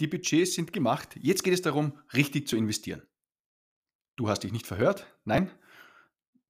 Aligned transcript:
Die 0.00 0.06
Budgets 0.06 0.54
sind 0.54 0.72
gemacht. 0.72 1.18
Jetzt 1.20 1.42
geht 1.42 1.54
es 1.54 1.62
darum, 1.62 1.98
richtig 2.14 2.46
zu 2.46 2.56
investieren. 2.56 3.02
Du 4.16 4.28
hast 4.28 4.44
dich 4.44 4.52
nicht 4.52 4.66
verhört. 4.66 5.06
Nein, 5.24 5.50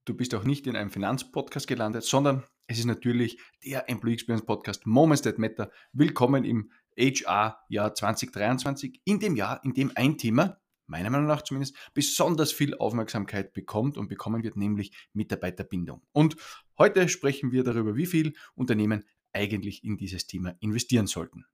du 0.05 0.15
bist 0.15 0.35
auch 0.35 0.45
nicht 0.45 0.67
in 0.67 0.77
einem 0.77 0.91
Finanzpodcast 0.91 1.67
gelandet, 1.67 2.05
sondern 2.05 2.45
es 2.67 2.79
ist 2.79 2.85
natürlich 2.85 3.41
der 3.65 3.89
Employee 3.89 4.15
Experience 4.15 4.45
Podcast 4.45 4.87
Moments 4.87 5.23
That 5.23 5.39
Matter. 5.39 5.71
Willkommen 5.93 6.45
im 6.45 6.71
HR-Jahr 6.99 7.95
2023, 7.95 9.01
in 9.05 9.19
dem 9.19 9.35
Jahr, 9.35 9.65
in 9.65 9.73
dem 9.73 9.93
ein 9.95 10.19
Thema, 10.19 10.61
meiner 10.87 11.09
Meinung 11.09 11.27
nach 11.27 11.43
zumindest, 11.43 11.75
besonders 11.95 12.53
viel 12.53 12.77
Aufmerksamkeit 12.77 13.55
bekommt 13.55 13.97
und 13.97 14.09
bekommen 14.09 14.43
wird, 14.43 14.57
nämlich 14.57 14.93
Mitarbeiterbindung. 15.15 16.03
Und 16.13 16.37
heute 16.77 17.09
sprechen 17.09 17.53
wir 17.53 17.65
darüber, 17.65 17.97
wie 17.97 18.07
viel 18.07 18.35
Unternehmen 18.55 19.05
eigentlich 19.33 19.85
in 19.85 19.97
dieses 19.97 20.27
Thema 20.27 20.55
investieren 20.61 21.07
sollten. 21.07 21.47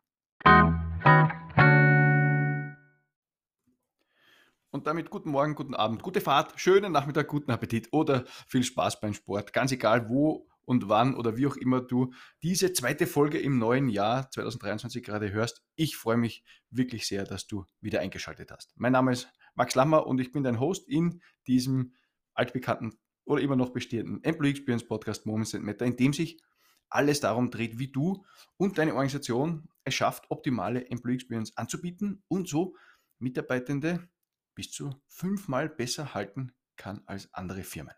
Und 4.75 4.89
damit 4.89 5.09
guten 5.09 5.31
Morgen, 5.31 5.55
guten 5.55 5.77
Abend, 5.77 6.03
gute 6.03 6.21
Fahrt, 6.21 6.55
schönen 6.57 6.91
Nachmittag, 6.91 7.29
guten 7.29 7.53
Appetit 7.53 7.93
oder 7.93 8.25
viel 8.49 8.65
Spaß 8.65 8.99
beim 8.99 9.15
Sport. 9.15 9.53
Ganz 9.53 9.71
egal, 9.71 10.09
wo 10.09 10.49
und 10.65 10.89
wann 10.89 11.15
oder 11.15 11.37
wie 11.37 11.47
auch 11.47 11.55
immer 11.55 11.81
du 11.81 12.13
diese 12.43 12.73
zweite 12.73 13.07
Folge 13.07 13.39
im 13.39 13.61
neuen 13.61 13.89
Jahr 13.89 14.29
2023 14.33 15.05
gerade 15.05 15.31
hörst. 15.31 15.63
Ich 15.77 15.97
freue 15.97 16.17
mich 16.17 16.43
wirklich 16.71 17.07
sehr, 17.07 17.23
dass 17.23 17.47
du 17.47 17.67
wieder 17.81 18.01
eingeschaltet 18.01 18.51
hast. 18.51 18.73
Mein 18.75 18.91
Name 18.91 19.13
ist 19.13 19.29
Max 19.55 19.77
Lammer 19.77 20.09
und 20.09 20.21
ich 20.21 20.33
bin 20.33 20.43
dein 20.43 20.59
Host 20.59 20.89
in 20.89 21.23
diesem 21.47 21.95
altbekannten 22.35 22.99
oder 23.27 23.43
immer 23.43 23.55
noch 23.55 23.71
bestehenden 23.71 24.25
Employee 24.25 24.51
Experience 24.51 24.89
Podcast 24.89 25.25
Moments 25.25 25.55
and 25.55 25.63
Matter, 25.63 25.87
in 25.87 25.97
dem 25.97 26.13
sich 26.13 26.43
alles 26.89 27.21
darum 27.21 27.53
dreht, 27.53 27.79
wie 27.79 27.93
du 27.93 28.25
und 28.57 28.77
deine 28.77 28.95
Organisation 28.95 29.69
es 29.85 29.95
schafft, 29.95 30.29
optimale 30.33 30.91
Employee 30.91 31.15
Experience 31.15 31.57
anzubieten 31.57 32.25
und 32.27 32.49
so 32.49 32.75
Mitarbeitende 33.21 34.09
bis 34.55 34.71
zu 34.71 34.91
fünfmal 35.09 35.69
besser 35.69 36.15
halten 36.15 36.53
kann 36.77 37.03
als 37.07 37.33
andere 37.33 37.63
Firmen. 37.63 37.95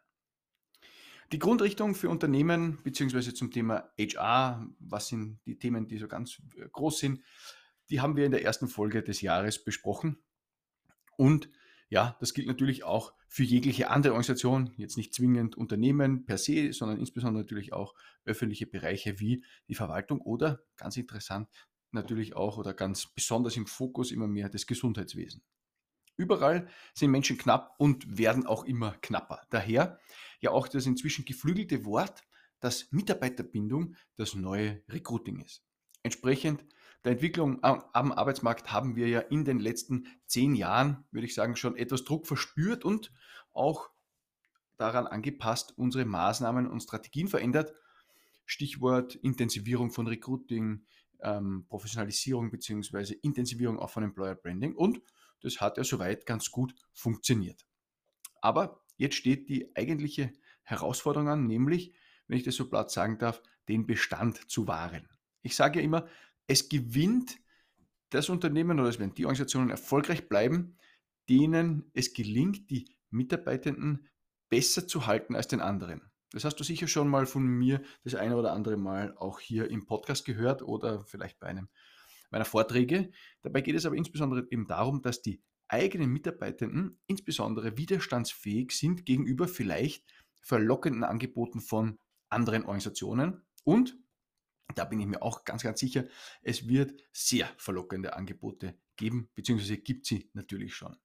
Die 1.33 1.39
Grundrichtung 1.39 1.95
für 1.95 2.09
Unternehmen 2.09 2.79
bzw. 2.85 3.35
zum 3.35 3.51
Thema 3.51 3.91
HR, 3.99 4.69
was 4.79 5.09
sind 5.09 5.41
die 5.45 5.59
Themen, 5.59 5.89
die 5.89 5.99
so 5.99 6.07
ganz 6.07 6.41
äh, 6.57 6.69
groß 6.71 7.01
sind, 7.01 7.21
die 7.91 8.01
haben 8.01 8.17
wir 8.17 8.25
in 8.27 8.31
der 8.31 8.45
ersten 8.45 8.69
Folge 8.69 9.03
des 9.03 9.21
Jahres 9.21 9.63
besprochen. 9.63 10.19
Und 11.17 11.51
ja, 11.89 12.17
das 12.21 12.35
gilt 12.35 12.49
natürlich 12.49 12.85
auch 12.85 13.13
für 13.29 13.45
jegliche 13.45 13.91
andere 13.91 14.13
Organisation, 14.13 14.73
jetzt 14.77 14.97
nicht 14.97 15.15
zwingend 15.15 15.57
Unternehmen 15.57 16.27
per 16.27 16.39
se, 16.39 16.73
sondern 16.73 16.99
insbesondere 16.99 17.43
natürlich 17.43 17.73
auch 17.73 17.95
öffentliche 18.25 18.67
Bereiche 18.67 19.19
wie 19.21 19.45
die 19.69 19.75
Verwaltung 19.75 20.21
oder 20.21 20.61
ganz 20.77 20.97
interessant 20.97 21.49
natürlich 21.93 22.37
auch 22.37 22.59
oder 22.59 22.75
ganz 22.75 23.07
besonders 23.07 23.57
im 23.57 23.67
Fokus 23.67 24.13
immer 24.13 24.29
mehr 24.29 24.49
das 24.49 24.67
Gesundheitswesen. 24.67 25.43
Überall 26.17 26.69
sind 26.95 27.11
Menschen 27.11 27.39
knapp 27.39 27.75
und 27.79 28.19
werden 28.19 28.47
auch 28.47 28.65
immer 28.65 28.93
knapper. 29.03 29.43
Daher 29.51 29.99
ja 30.41 30.51
auch 30.51 30.69
das 30.69 30.87
inzwischen 30.87 31.25
geflügelte 31.25 31.85
Wort, 31.85 32.23
dass 32.61 32.91
Mitarbeiterbindung 32.91 33.95
das 34.17 34.35
neue 34.35 34.83
Recruiting 34.89 35.41
ist. 35.41 35.63
Entsprechend 36.03 36.65
der 37.05 37.13
Entwicklung 37.13 37.63
am 37.63 38.13
Arbeitsmarkt 38.13 38.73
haben 38.73 38.97
wir 38.97 39.09
ja 39.09 39.21
in 39.21 39.45
den 39.45 39.61
letzten 39.61 40.07
zehn 40.27 40.55
Jahren, 40.55 41.05
würde 41.11 41.27
ich 41.27 41.35
sagen, 41.35 41.55
schon 41.57 41.77
etwas 41.77 42.05
Druck 42.05 42.27
verspürt 42.27 42.85
und 42.85 43.13
auch 43.53 43.91
daran 44.77 45.07
angepasst 45.07 45.73
unsere 45.77 46.05
Maßnahmen 46.05 46.67
und 46.67 46.83
Strategien 46.83 47.29
verändert. 47.29 47.75
Stichwort 48.45 49.15
Intensivierung 49.17 49.91
von 49.91 50.07
Recruiting, 50.07 50.85
ähm, 51.21 51.65
Professionalisierung 51.69 52.51
bzw. 52.51 53.15
Intensivierung 53.23 53.79
auch 53.79 53.91
von 53.91 54.03
Employer 54.03 54.35
Branding 54.35 54.75
und 54.75 55.01
das 55.43 55.61
hat 55.61 55.77
ja 55.77 55.85
soweit 55.85 56.27
ganz 56.27 56.51
gut 56.51 56.75
funktioniert. 56.93 57.67
Aber 58.41 58.83
jetzt 58.97 59.17
steht 59.17 59.49
die 59.49 59.75
eigentliche 59.77 60.33
Herausforderung 60.63 61.29
an, 61.29 61.47
nämlich, 61.47 61.95
wenn 62.27 62.39
ich 62.39 62.45
das 62.45 62.57
so 62.57 62.69
platt 62.69 62.91
sagen 62.91 63.19
darf, 63.19 63.43
den 63.69 63.87
Bestand 63.87 64.51
zu 64.51 64.67
wahren. 64.67 65.09
Ich 65.43 65.57
sage 65.57 65.81
ja 65.81 65.85
immer, 65.85 66.07
es 66.47 66.69
gewinnt 66.69 67.39
das 68.11 68.29
Unternehmen 68.29 68.79
oder 68.79 68.89
es 68.89 68.99
werden 68.99 69.15
die 69.15 69.25
Organisationen 69.25 69.71
erfolgreich 69.71 70.29
bleiben, 70.29 70.77
denen 71.29 71.91
es 71.93 72.13
gelingt, 72.15 72.71
die 72.71 72.97
Mitarbeitenden 73.11 74.09
besser 74.49 74.87
zu 74.87 75.07
halten 75.07 75.35
als 75.35 75.49
den 75.49 75.61
anderen. 75.61 76.11
Das 76.31 76.45
hast 76.45 76.57
du 76.57 76.65
sicher 76.65 76.89
schon 76.89 77.09
mal 77.09 77.27
von 77.27 77.47
mir 77.47 77.83
das 78.05 78.15
eine 78.15 78.37
oder 78.37 78.53
andere 78.53 78.77
Mal 78.77 79.17
auch 79.17 79.41
hier 79.41 79.71
im 79.71 79.87
Podcast 79.87 80.25
gehört 80.25 80.63
oder 80.63 81.05
vielleicht 81.05 81.39
bei 81.39 81.47
einem 81.47 81.69
meiner 82.31 82.45
Vorträge. 82.45 83.11
Dabei 83.43 83.61
geht 83.61 83.75
es 83.75 83.87
aber 83.87 83.97
insbesondere 83.97 84.47
eben 84.51 84.67
darum, 84.67 85.03
dass 85.03 85.23
die 85.23 85.43
eigenen 85.69 86.11
Mitarbeitenden 86.11 86.99
insbesondere 87.07 87.77
widerstandsfähig 87.77 88.73
sind 88.73 89.05
gegenüber 89.05 89.49
vielleicht 89.49 90.05
verlockenden 90.41 91.05
Angeboten 91.05 91.61
von 91.61 91.99
anderen 92.29 92.63
Organisationen 92.63 93.43
und 93.65 93.97
da 94.75 94.85
bin 94.85 95.01
ich 95.01 95.07
mir 95.07 95.23
auch 95.23 95.45
ganz, 95.45 95.63
ganz 95.63 95.81
sicher, 95.81 96.07
es 96.43 96.69
wird 96.69 97.01
sehr 97.13 97.49
verlockende 97.57 98.17
Angebote 98.17 98.79
geben, 98.97 99.29
beziehungsweise 99.35 99.79
gibt 99.79 100.07
sie 100.07 100.31
natürlich 100.35 100.75
schon. 100.75 100.97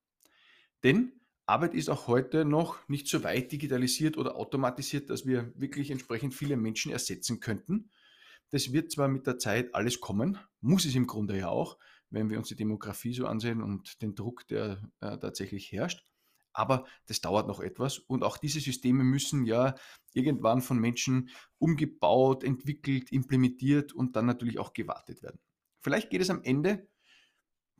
Denn 0.83 1.21
Arbeit 1.45 1.73
ist 1.73 1.89
auch 1.89 2.07
heute 2.07 2.45
noch 2.45 2.87
nicht 2.87 3.07
so 3.07 3.23
weit 3.23 3.51
digitalisiert 3.51 4.17
oder 4.17 4.35
automatisiert, 4.35 5.09
dass 5.09 5.25
wir 5.25 5.51
wirklich 5.55 5.91
entsprechend 5.91 6.33
viele 6.33 6.57
Menschen 6.57 6.91
ersetzen 6.91 7.39
könnten. 7.39 7.91
Das 8.51 8.71
wird 8.73 8.91
zwar 8.91 9.07
mit 9.07 9.27
der 9.27 9.39
Zeit 9.39 9.73
alles 9.73 9.99
kommen, 9.99 10.37
muss 10.59 10.85
es 10.85 10.95
im 10.95 11.07
Grunde 11.07 11.37
ja 11.37 11.47
auch, 11.47 11.77
wenn 12.09 12.29
wir 12.29 12.37
uns 12.37 12.49
die 12.49 12.55
Demografie 12.55 13.13
so 13.13 13.25
ansehen 13.25 13.61
und 13.61 14.01
den 14.01 14.13
Druck, 14.15 14.47
der 14.47 14.81
äh, 14.99 15.17
tatsächlich 15.17 15.71
herrscht. 15.71 16.05
Aber 16.53 16.85
das 17.07 17.21
dauert 17.21 17.47
noch 17.47 17.61
etwas 17.61 17.97
und 17.97 18.23
auch 18.23 18.37
diese 18.37 18.59
Systeme 18.59 19.05
müssen 19.05 19.45
ja 19.45 19.75
irgendwann 20.13 20.61
von 20.61 20.77
Menschen 20.79 21.29
umgebaut, 21.59 22.43
entwickelt, 22.43 23.11
implementiert 23.11 23.93
und 23.93 24.17
dann 24.17 24.25
natürlich 24.25 24.59
auch 24.59 24.73
gewartet 24.73 25.23
werden. 25.23 25.39
Vielleicht 25.79 26.09
geht 26.09 26.21
es 26.21 26.29
am 26.29 26.43
Ende 26.43 26.89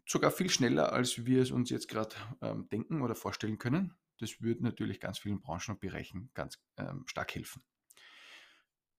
sogar 0.08 0.32
viel 0.32 0.50
schneller, 0.50 0.94
als 0.94 1.26
wir 1.26 1.42
es 1.42 1.52
uns 1.52 1.70
jetzt 1.70 1.90
gerade 1.90 2.16
ähm, 2.42 2.70
denken 2.70 3.02
oder 3.02 3.14
vorstellen 3.16 3.58
können. 3.58 3.94
Das 4.20 4.42
würde 4.42 4.64
natürlich 4.64 5.00
ganz 5.00 5.20
vielen 5.20 5.42
Branchen 5.42 5.74
und 5.74 5.80
Bereichen 5.82 6.30
ganz 6.34 6.60
ähm, 6.78 7.04
stark 7.08 7.36
helfen. 7.36 7.62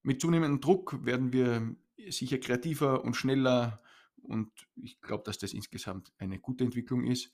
Mit 0.02 0.20
zunehmendem 0.20 0.60
Druck 0.60 1.04
werden 1.04 1.32
wir 1.32 1.76
sicher 2.08 2.38
kreativer 2.38 3.04
und 3.04 3.14
schneller 3.14 3.82
und 4.22 4.50
ich 4.76 5.00
glaube, 5.00 5.24
dass 5.24 5.38
das 5.38 5.52
insgesamt 5.52 6.12
eine 6.18 6.38
gute 6.38 6.64
Entwicklung 6.64 7.04
ist. 7.04 7.30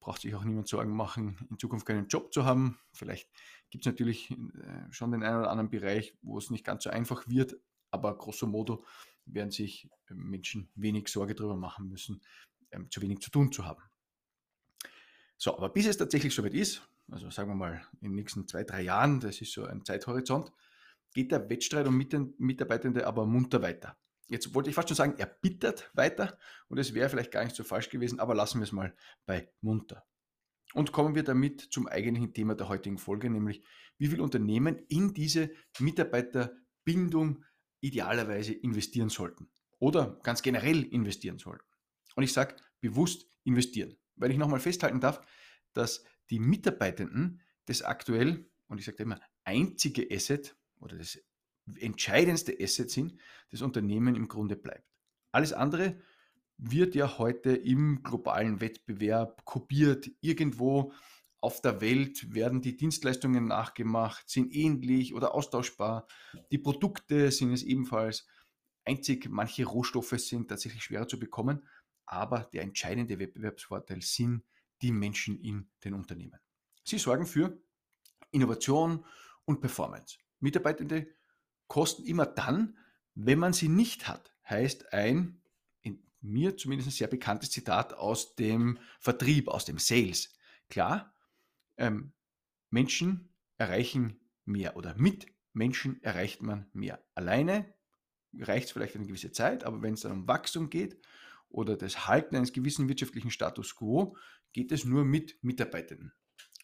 Braucht 0.00 0.22
sich 0.22 0.34
auch 0.34 0.44
niemand 0.44 0.68
Sorgen 0.68 0.94
machen, 0.94 1.36
in 1.50 1.58
Zukunft 1.58 1.86
keinen 1.86 2.06
Job 2.06 2.32
zu 2.32 2.44
haben. 2.44 2.78
Vielleicht 2.92 3.28
gibt 3.70 3.86
es 3.86 3.90
natürlich 3.90 4.30
äh, 4.30 4.36
schon 4.90 5.10
den 5.12 5.22
einen 5.22 5.38
oder 5.38 5.50
anderen 5.50 5.70
Bereich, 5.70 6.16
wo 6.22 6.38
es 6.38 6.50
nicht 6.50 6.64
ganz 6.64 6.84
so 6.84 6.90
einfach 6.90 7.26
wird, 7.26 7.56
aber 7.90 8.16
grosso 8.16 8.46
modo 8.46 8.84
werden 9.24 9.50
sich 9.50 9.88
Menschen 10.08 10.68
wenig 10.74 11.08
Sorge 11.08 11.34
darüber 11.34 11.56
machen 11.56 11.88
müssen, 11.88 12.20
ähm, 12.70 12.90
zu 12.90 13.02
wenig 13.02 13.20
zu 13.20 13.30
tun 13.30 13.50
zu 13.50 13.64
haben. 13.64 13.82
So, 15.36 15.56
aber 15.56 15.68
bis 15.68 15.86
es 15.86 15.96
tatsächlich 15.96 16.34
soweit 16.34 16.54
ist, 16.54 16.88
also 17.10 17.30
sagen 17.30 17.50
wir 17.50 17.54
mal 17.54 17.84
in 18.00 18.10
den 18.10 18.14
nächsten 18.14 18.46
zwei, 18.48 18.64
drei 18.64 18.82
Jahren, 18.82 19.20
das 19.20 19.40
ist 19.40 19.52
so 19.52 19.64
ein 19.64 19.84
Zeithorizont, 19.84 20.52
geht 21.16 21.32
der 21.32 21.48
Wettstreit 21.48 21.86
um 21.86 21.96
Mitarbeitende 21.96 23.06
aber 23.06 23.24
munter 23.24 23.62
weiter. 23.62 23.96
Jetzt 24.28 24.54
wollte 24.54 24.68
ich 24.68 24.76
fast 24.76 24.88
schon 24.88 24.96
sagen, 24.96 25.14
er 25.16 25.24
bittert 25.24 25.90
weiter 25.94 26.38
und 26.68 26.76
es 26.76 26.92
wäre 26.92 27.08
vielleicht 27.08 27.32
gar 27.32 27.42
nicht 27.42 27.56
so 27.56 27.64
falsch 27.64 27.88
gewesen, 27.88 28.20
aber 28.20 28.34
lassen 28.34 28.58
wir 28.58 28.64
es 28.64 28.72
mal 28.72 28.94
bei 29.24 29.50
munter. 29.62 30.04
Und 30.74 30.92
kommen 30.92 31.14
wir 31.14 31.22
damit 31.22 31.62
zum 31.62 31.86
eigentlichen 31.86 32.34
Thema 32.34 32.54
der 32.54 32.68
heutigen 32.68 32.98
Folge, 32.98 33.30
nämlich 33.30 33.64
wie 33.96 34.08
viel 34.08 34.20
Unternehmen 34.20 34.76
in 34.88 35.14
diese 35.14 35.50
Mitarbeiterbindung 35.78 37.42
idealerweise 37.80 38.52
investieren 38.52 39.08
sollten 39.08 39.48
oder 39.78 40.20
ganz 40.22 40.42
generell 40.42 40.82
investieren 40.82 41.38
sollten. 41.38 41.64
Und 42.14 42.24
ich 42.24 42.34
sage 42.34 42.56
bewusst 42.82 43.26
investieren, 43.44 43.96
weil 44.16 44.32
ich 44.32 44.36
nochmal 44.36 44.60
festhalten 44.60 45.00
darf, 45.00 45.26
dass 45.72 46.04
die 46.28 46.40
Mitarbeitenden 46.40 47.40
das 47.64 47.80
aktuell, 47.80 48.50
und 48.66 48.80
ich 48.80 48.84
sage 48.84 49.02
immer, 49.02 49.18
einzige 49.44 50.14
Asset 50.14 50.54
oder 50.80 50.96
das 50.96 51.18
entscheidendste 51.78 52.56
Asset 52.60 52.90
sind, 52.90 53.18
das 53.50 53.62
Unternehmen 53.62 54.14
im 54.14 54.28
Grunde 54.28 54.56
bleibt. 54.56 54.86
Alles 55.32 55.52
andere 55.52 56.00
wird 56.58 56.94
ja 56.94 57.18
heute 57.18 57.50
im 57.50 58.02
globalen 58.02 58.60
Wettbewerb 58.60 59.44
kopiert. 59.44 60.10
Irgendwo 60.20 60.92
auf 61.40 61.60
der 61.60 61.80
Welt 61.80 62.34
werden 62.34 62.62
die 62.62 62.76
Dienstleistungen 62.76 63.46
nachgemacht, 63.46 64.28
sind 64.28 64.54
ähnlich 64.54 65.14
oder 65.14 65.34
austauschbar. 65.34 66.06
Die 66.50 66.58
Produkte 66.58 67.30
sind 67.30 67.52
es 67.52 67.62
ebenfalls. 67.62 68.26
Einzig 68.84 69.28
manche 69.28 69.64
Rohstoffe 69.64 70.18
sind 70.18 70.48
tatsächlich 70.48 70.84
schwerer 70.84 71.08
zu 71.08 71.18
bekommen, 71.18 71.66
aber 72.06 72.48
der 72.52 72.62
entscheidende 72.62 73.18
Wettbewerbsvorteil 73.18 74.00
sind 74.00 74.44
die 74.80 74.92
Menschen 74.92 75.40
in 75.40 75.68
den 75.84 75.94
Unternehmen. 75.94 76.38
Sie 76.84 76.98
sorgen 76.98 77.26
für 77.26 77.60
Innovation 78.30 79.04
und 79.44 79.60
Performance. 79.60 80.18
Mitarbeitende 80.46 81.08
kosten 81.66 82.04
immer 82.04 82.26
dann, 82.26 82.78
wenn 83.14 83.38
man 83.38 83.52
sie 83.52 83.68
nicht 83.68 84.08
hat. 84.08 84.32
Heißt 84.48 84.92
ein, 84.92 85.42
in 85.82 86.02
mir 86.20 86.56
zumindest 86.56 86.88
ein 86.88 86.92
sehr 86.92 87.08
bekanntes 87.08 87.50
Zitat 87.50 87.94
aus 87.94 88.36
dem 88.36 88.78
Vertrieb, 89.00 89.48
aus 89.48 89.64
dem 89.64 89.78
Sales. 89.78 90.32
Klar, 90.68 91.14
ähm, 91.76 92.12
Menschen 92.70 93.32
erreichen 93.58 94.20
mehr 94.44 94.76
oder 94.76 94.94
mit 94.96 95.26
Menschen 95.56 96.02
erreicht 96.02 96.42
man 96.42 96.66
mehr. 96.74 97.02
Alleine 97.14 97.74
reicht 98.38 98.66
es 98.66 98.72
vielleicht 98.72 98.94
eine 98.94 99.06
gewisse 99.06 99.32
Zeit, 99.32 99.64
aber 99.64 99.80
wenn 99.80 99.94
es 99.94 100.02
dann 100.02 100.12
um 100.12 100.28
Wachstum 100.28 100.68
geht 100.68 100.98
oder 101.48 101.76
das 101.76 102.06
Halten 102.06 102.36
eines 102.36 102.52
gewissen 102.52 102.88
wirtschaftlichen 102.88 103.30
Status 103.30 103.74
quo, 103.74 104.16
geht 104.52 104.70
es 104.70 104.84
nur 104.84 105.04
mit 105.04 105.42
Mitarbeitenden. 105.42 106.12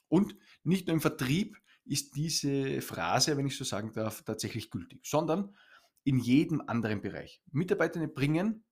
Und 0.08 0.36
nicht 0.62 0.86
nur 0.86 0.94
im 0.94 1.00
Vertrieb 1.00 1.58
ist 1.84 2.16
diese 2.16 2.80
Phrase, 2.80 3.36
wenn 3.36 3.46
ich 3.46 3.56
so 3.56 3.64
sagen 3.64 3.92
darf, 3.92 4.22
tatsächlich 4.22 4.70
gültig, 4.70 5.00
sondern 5.04 5.56
in 6.04 6.18
jedem 6.18 6.60
anderen 6.66 7.00
Bereich. 7.00 7.42
Mitarbeitende 7.50 8.08
bringen 8.08 8.64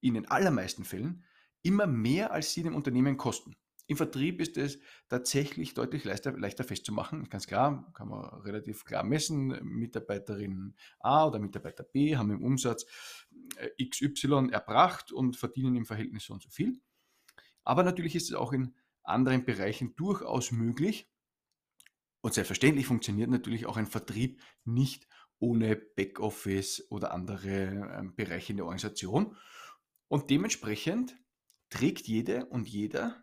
in 0.00 0.14
den 0.14 0.26
allermeisten 0.26 0.84
Fällen 0.84 1.24
immer 1.62 1.86
mehr, 1.86 2.32
als 2.32 2.52
sie 2.52 2.62
dem 2.62 2.76
Unternehmen 2.76 3.16
kosten. 3.16 3.56
Im 3.86 3.96
Vertrieb 3.96 4.38
ist 4.38 4.58
es 4.58 4.78
tatsächlich 5.08 5.72
deutlich 5.72 6.04
leichter, 6.04 6.32
leichter 6.32 6.62
festzumachen. 6.62 7.30
Ganz 7.30 7.46
klar, 7.46 7.90
kann 7.94 8.08
man 8.08 8.22
relativ 8.42 8.84
klar 8.84 9.02
messen. 9.02 9.58
Mitarbeiterin 9.62 10.74
A 11.00 11.26
oder 11.26 11.38
Mitarbeiter 11.38 11.84
B 11.84 12.14
haben 12.14 12.30
im 12.30 12.42
Umsatz 12.42 12.84
äh, 13.56 13.84
XY 13.86 14.50
erbracht 14.52 15.10
und 15.10 15.38
verdienen 15.38 15.74
im 15.74 15.86
Verhältnis 15.86 16.26
so 16.26 16.34
und 16.34 16.42
so 16.42 16.50
viel. 16.50 16.78
Aber 17.64 17.82
natürlich 17.82 18.14
ist 18.14 18.28
es 18.28 18.34
auch 18.34 18.52
in 18.52 18.74
anderen 19.04 19.46
Bereichen 19.46 19.96
durchaus 19.96 20.52
möglich. 20.52 21.10
Und 22.20 22.34
selbstverständlich 22.34 22.86
funktioniert 22.86 23.30
natürlich 23.30 23.66
auch 23.66 23.76
ein 23.76 23.86
Vertrieb 23.86 24.40
nicht 24.64 25.06
ohne 25.38 25.76
Backoffice 25.76 26.90
oder 26.90 27.12
andere 27.12 27.96
ähm, 27.96 28.14
Bereiche 28.16 28.52
in 28.52 28.56
der 28.56 28.66
Organisation. 28.66 29.36
Und 30.08 30.30
dementsprechend 30.30 31.16
trägt 31.70 32.08
jede 32.08 32.46
und 32.46 32.68
jeder 32.68 33.22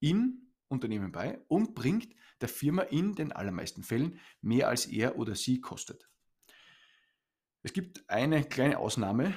in 0.00 0.52
Unternehmen 0.68 1.12
bei 1.12 1.40
und 1.48 1.74
bringt 1.74 2.14
der 2.40 2.48
Firma 2.48 2.82
in 2.82 3.14
den 3.14 3.32
allermeisten 3.32 3.82
Fällen 3.82 4.20
mehr 4.40 4.68
als 4.68 4.86
er 4.86 5.18
oder 5.18 5.34
sie 5.34 5.60
kostet. 5.60 6.08
Es 7.62 7.72
gibt 7.72 8.08
eine 8.10 8.44
kleine 8.44 8.78
Ausnahme, 8.78 9.34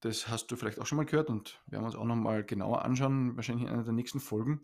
das 0.00 0.26
hast 0.28 0.48
du 0.48 0.56
vielleicht 0.56 0.80
auch 0.80 0.86
schon 0.86 0.96
mal 0.96 1.06
gehört 1.06 1.30
und 1.30 1.62
werden 1.66 1.82
wir 1.82 1.86
uns 1.86 1.94
auch 1.94 2.04
nochmal 2.04 2.44
genauer 2.44 2.84
anschauen, 2.84 3.36
wahrscheinlich 3.36 3.66
in 3.66 3.72
einer 3.72 3.84
der 3.84 3.92
nächsten 3.92 4.18
Folgen, 4.18 4.62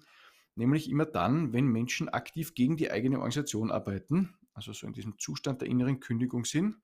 nämlich 0.59 0.91
immer 0.91 1.07
dann, 1.07 1.53
wenn 1.53 1.67
Menschen 1.67 2.09
aktiv 2.09 2.55
gegen 2.55 2.77
die 2.77 2.91
eigene 2.91 3.19
Organisation 3.19 3.71
arbeiten, 3.71 4.35
also 4.53 4.73
so 4.73 4.87
in 4.87 4.93
diesem 4.93 5.19
Zustand 5.19 5.63
der 5.63 5.69
inneren 5.69 6.01
Kündigung 6.01 6.45
sind, 6.45 6.77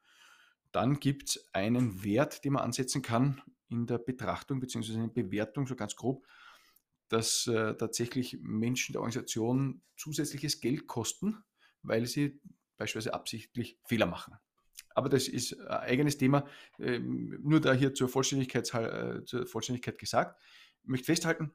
dann 0.71 1.01
gibt 1.01 1.29
es 1.29 1.49
einen 1.53 2.05
Wert, 2.05 2.45
den 2.45 2.55
man 2.55 2.63
ansetzen 2.63 3.03
kann 3.03 3.43
in 3.69 3.87
der 3.87 3.99
Betrachtung 3.99 4.61
bzw. 4.61 4.93
in 4.93 5.01
der 5.01 5.23
Bewertung, 5.23 5.67
so 5.67 5.75
ganz 5.75 5.97
grob, 5.97 6.25
dass 7.09 7.47
äh, 7.49 7.75
tatsächlich 7.77 8.39
Menschen 8.41 8.93
der 8.93 9.01
Organisation 9.01 9.83
zusätzliches 9.97 10.61
Geld 10.61 10.87
kosten, 10.87 11.43
weil 11.83 12.07
sie 12.07 12.41
beispielsweise 12.77 13.15
absichtlich 13.15 13.79
Fehler 13.85 14.07
machen. 14.07 14.35
Aber 14.95 15.09
das 15.09 15.27
ist 15.27 15.59
ein 15.61 15.67
eigenes 15.69 16.17
Thema, 16.17 16.47
ähm, 16.79 17.39
nur 17.43 17.61
da 17.61 17.73
hier 17.73 17.93
zur 17.93 18.09
Vollständigkeit, 18.09 18.73
äh, 18.75 19.25
zur 19.25 19.47
Vollständigkeit 19.47 19.99
gesagt. 19.99 20.41
Ich 20.83 20.89
möchte 20.89 21.07
festhalten, 21.07 21.53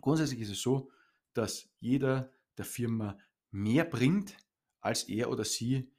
grundsätzlich 0.00 0.40
ist 0.40 0.50
es 0.50 0.62
so, 0.62 0.90
dass 1.34 1.68
jeder 1.80 2.32
der 2.58 2.64
Firma 2.64 3.18
mehr 3.50 3.84
bringt, 3.84 4.36
als 4.80 5.04
er 5.04 5.30
oder 5.30 5.44
sie 5.44 5.92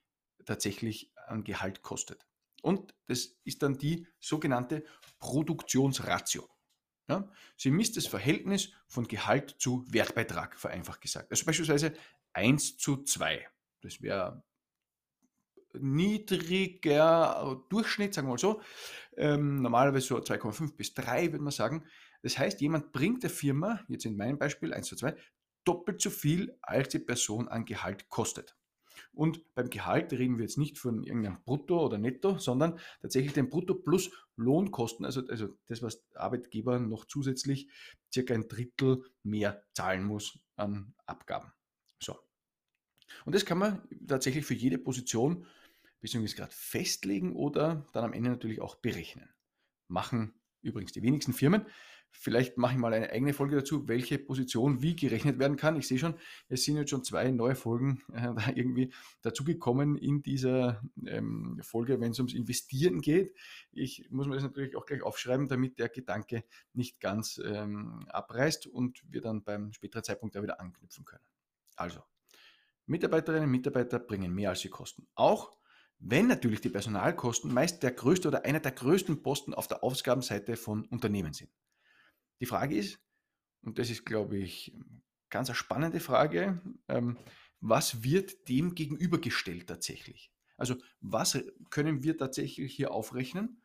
tatsächlich 0.45 1.11
an 1.27 1.43
Gehalt 1.43 1.81
kostet. 1.81 2.25
Und 2.61 2.93
das 3.07 3.37
ist 3.43 3.61
dann 3.63 3.77
die 3.77 4.07
sogenannte 4.19 4.83
Produktionsratio. 5.19 6.47
Ja? 7.09 7.29
Sie 7.57 7.71
misst 7.71 7.97
das 7.97 8.07
Verhältnis 8.07 8.71
von 8.87 9.07
Gehalt 9.07 9.55
zu 9.59 9.85
Wertbeitrag, 9.89 10.57
vereinfacht 10.57 11.01
gesagt. 11.01 11.31
Also 11.31 11.45
beispielsweise 11.45 11.93
1 12.33 12.77
zu 12.77 13.03
2. 13.03 13.47
Das 13.81 14.01
wäre 14.01 14.43
niedriger 15.73 17.61
Durchschnitt, 17.69 18.13
sagen 18.13 18.27
wir 18.27 18.33
mal 18.33 18.37
so. 18.37 18.61
Ähm, 19.17 19.61
normalerweise 19.61 20.07
so 20.07 20.17
2,5 20.17 20.75
bis 20.75 20.93
3, 20.93 21.31
würde 21.31 21.43
man 21.43 21.51
sagen. 21.51 21.85
Das 22.23 22.37
heißt, 22.37 22.61
jemand 22.61 22.91
bringt 22.91 23.21
der 23.21 23.29
Firma, 23.29 23.81
jetzt 23.87 24.05
in 24.05 24.17
meinem 24.17 24.39
Beispiel 24.39 24.73
1 24.73 24.87
zu 24.87 24.95
2, 24.95 25.15
doppelt 25.65 26.01
so 26.01 26.09
viel, 26.09 26.57
als 26.61 26.89
die 26.89 26.99
Person 26.99 27.47
an 27.47 27.65
Gehalt 27.65 28.09
kostet. 28.09 28.57
Und 29.11 29.53
beim 29.53 29.69
Gehalt 29.69 30.11
reden 30.13 30.37
wir 30.37 30.45
jetzt 30.45 30.57
nicht 30.57 30.77
von 30.77 31.03
irgendeinem 31.03 31.43
Brutto 31.43 31.85
oder 31.85 31.97
Netto, 31.97 32.37
sondern 32.37 32.79
tatsächlich 33.01 33.33
den 33.33 33.49
Brutto 33.49 33.75
plus 33.75 34.11
Lohnkosten, 34.35 35.05
also, 35.05 35.25
also 35.27 35.57
das, 35.67 35.81
was 35.81 36.03
Arbeitgeber 36.15 36.79
noch 36.79 37.05
zusätzlich 37.05 37.69
circa 38.11 38.33
ein 38.33 38.47
Drittel 38.47 39.03
mehr 39.23 39.63
zahlen 39.73 40.03
muss 40.03 40.39
an 40.55 40.93
Abgaben. 41.05 41.51
So. 42.01 42.17
Und 43.25 43.35
das 43.35 43.45
kann 43.45 43.57
man 43.57 43.87
tatsächlich 44.07 44.45
für 44.45 44.55
jede 44.55 44.77
Position 44.77 45.45
beziehungsweise 45.99 46.35
gerade 46.35 46.53
festlegen 46.53 47.35
oder 47.35 47.87
dann 47.93 48.03
am 48.03 48.13
Ende 48.13 48.29
natürlich 48.29 48.61
auch 48.61 48.75
berechnen. 48.75 49.29
Machen 49.87 50.33
übrigens 50.61 50.91
die 50.91 51.01
wenigsten 51.01 51.33
Firmen. 51.33 51.65
Vielleicht 52.15 52.57
mache 52.57 52.73
ich 52.73 52.79
mal 52.79 52.93
eine 52.93 53.09
eigene 53.09 53.33
Folge 53.33 53.55
dazu, 53.55 53.87
welche 53.87 54.19
Position 54.19 54.81
wie 54.81 54.95
gerechnet 54.95 55.39
werden 55.39 55.57
kann. 55.57 55.75
Ich 55.75 55.87
sehe 55.87 55.97
schon, 55.97 56.15
es 56.47 56.63
sind 56.63 56.77
jetzt 56.77 56.91
schon 56.91 57.03
zwei 57.03 57.31
neue 57.31 57.55
Folgen 57.55 58.01
äh, 58.13 58.33
irgendwie 58.55 58.93
dazugekommen 59.23 59.97
in 59.97 60.21
dieser 60.21 60.81
ähm, 61.05 61.59
Folge, 61.63 61.99
wenn 61.99 62.11
es 62.11 62.19
ums 62.19 62.33
Investieren 62.33 63.01
geht. 63.01 63.35
Ich 63.71 64.07
muss 64.11 64.27
mir 64.27 64.35
das 64.35 64.43
natürlich 64.43 64.75
auch 64.75 64.85
gleich 64.85 65.01
aufschreiben, 65.01 65.47
damit 65.47 65.79
der 65.79 65.89
Gedanke 65.89 66.43
nicht 66.73 66.99
ganz 66.99 67.41
ähm, 67.43 68.05
abreißt 68.09 68.67
und 68.67 69.03
wir 69.09 69.21
dann 69.21 69.43
beim 69.43 69.73
späteren 69.73 70.03
Zeitpunkt 70.03 70.35
da 70.35 70.43
wieder 70.43 70.61
anknüpfen 70.61 71.05
können. 71.05 71.25
Also, 71.75 72.01
Mitarbeiterinnen 72.85 73.45
und 73.45 73.51
Mitarbeiter 73.51 73.99
bringen 73.99 74.33
mehr 74.33 74.51
als 74.51 74.59
sie 74.59 74.69
kosten. 74.69 75.07
Auch 75.15 75.57
wenn 75.97 76.27
natürlich 76.27 76.61
die 76.61 76.69
Personalkosten 76.69 77.53
meist 77.53 77.81
der 77.81 77.91
größte 77.91 78.27
oder 78.27 78.45
einer 78.45 78.59
der 78.59 78.73
größten 78.73 79.23
Posten 79.23 79.53
auf 79.53 79.67
der 79.67 79.83
Ausgabenseite 79.83 80.57
von 80.57 80.85
Unternehmen 80.85 81.33
sind. 81.33 81.49
Die 82.43 82.47
Frage 82.47 82.75
ist, 82.75 82.99
und 83.61 83.79
das 83.79 83.89
ist, 83.89 84.05
glaube 84.05 84.35
ich, 84.35 84.75
ganz 85.29 85.47
eine 85.47 85.55
spannende 85.55 86.01
Frage, 86.01 86.61
ähm, 86.89 87.17
was 87.61 88.03
wird 88.03 88.49
dem 88.49 88.75
gegenübergestellt 88.75 89.67
tatsächlich? 89.67 90.29
Also 90.57 90.75
was 90.99 91.41
können 91.69 92.03
wir 92.03 92.17
tatsächlich 92.17 92.75
hier 92.75 92.91
aufrechnen? 92.91 93.61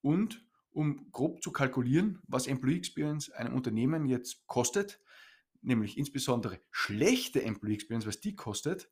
Und 0.00 0.46
um 0.70 1.10
grob 1.10 1.42
zu 1.42 1.50
kalkulieren, 1.50 2.20
was 2.28 2.46
Employee 2.46 2.76
Experience 2.76 3.30
einem 3.30 3.56
Unternehmen 3.56 4.06
jetzt 4.06 4.46
kostet, 4.46 5.00
nämlich 5.60 5.98
insbesondere 5.98 6.60
schlechte 6.70 7.42
Employee 7.42 7.74
Experience, 7.74 8.06
was 8.06 8.20
die 8.20 8.36
kostet, 8.36 8.88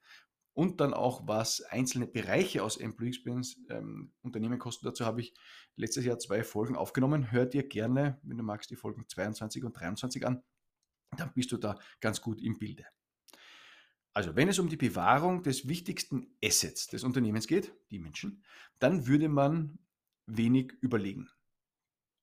und 0.56 0.80
dann 0.80 0.94
auch, 0.94 1.28
was 1.28 1.60
einzelne 1.60 2.06
Bereiche 2.06 2.62
aus 2.62 2.78
Employee 2.78 3.10
Experience 3.10 3.58
ähm, 3.68 4.10
Unternehmen 4.22 4.58
kosten. 4.58 4.86
Dazu 4.86 5.04
habe 5.04 5.20
ich 5.20 5.34
letztes 5.76 6.06
Jahr 6.06 6.18
zwei 6.18 6.42
Folgen 6.42 6.76
aufgenommen. 6.76 7.30
Hör 7.30 7.44
dir 7.44 7.62
gerne, 7.62 8.18
wenn 8.22 8.38
du 8.38 8.42
magst, 8.42 8.70
die 8.70 8.76
Folgen 8.76 9.04
22 9.06 9.64
und 9.64 9.78
23 9.78 10.26
an. 10.26 10.42
Dann 11.18 11.30
bist 11.34 11.52
du 11.52 11.58
da 11.58 11.78
ganz 12.00 12.22
gut 12.22 12.40
im 12.40 12.58
Bilde. 12.58 12.86
Also, 14.14 14.34
wenn 14.34 14.48
es 14.48 14.58
um 14.58 14.70
die 14.70 14.78
Bewahrung 14.78 15.42
des 15.42 15.68
wichtigsten 15.68 16.34
Assets 16.42 16.86
des 16.86 17.04
Unternehmens 17.04 17.46
geht, 17.46 17.74
die 17.90 17.98
Menschen, 17.98 18.42
dann 18.78 19.06
würde 19.06 19.28
man 19.28 19.78
wenig 20.24 20.72
überlegen. 20.80 21.28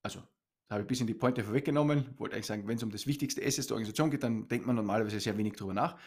Also, 0.02 0.22
da 0.70 0.76
habe 0.76 0.82
ich 0.82 0.86
ein 0.86 0.88
bisschen 0.88 1.08
die 1.08 1.14
Pointe 1.14 1.44
vorweggenommen. 1.44 2.18
Wollte 2.18 2.34
eigentlich 2.34 2.48
sagen, 2.48 2.68
wenn 2.68 2.78
es 2.78 2.84
um 2.84 2.90
das 2.90 3.06
wichtigste 3.06 3.46
Asset 3.46 3.70
der 3.70 3.76
Organisation 3.76 4.10
geht, 4.10 4.24
dann 4.24 4.48
denkt 4.48 4.66
man 4.66 4.76
normalerweise 4.76 5.20
sehr 5.20 5.38
wenig 5.38 5.54
darüber 5.54 5.76
nach 5.76 6.00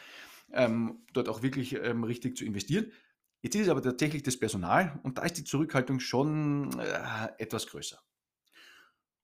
ähm, 0.52 1.04
dort 1.12 1.28
auch 1.28 1.42
wirklich 1.42 1.74
ähm, 1.74 2.04
richtig 2.04 2.36
zu 2.36 2.44
investieren. 2.44 2.92
Jetzt 3.42 3.54
ist 3.54 3.62
es 3.62 3.68
aber 3.68 3.82
tatsächlich 3.82 4.22
das 4.22 4.38
Personal 4.38 4.98
und 5.02 5.18
da 5.18 5.22
ist 5.22 5.36
die 5.36 5.44
Zurückhaltung 5.44 6.00
schon 6.00 6.78
äh, 6.78 7.28
etwas 7.38 7.66
größer. 7.66 8.00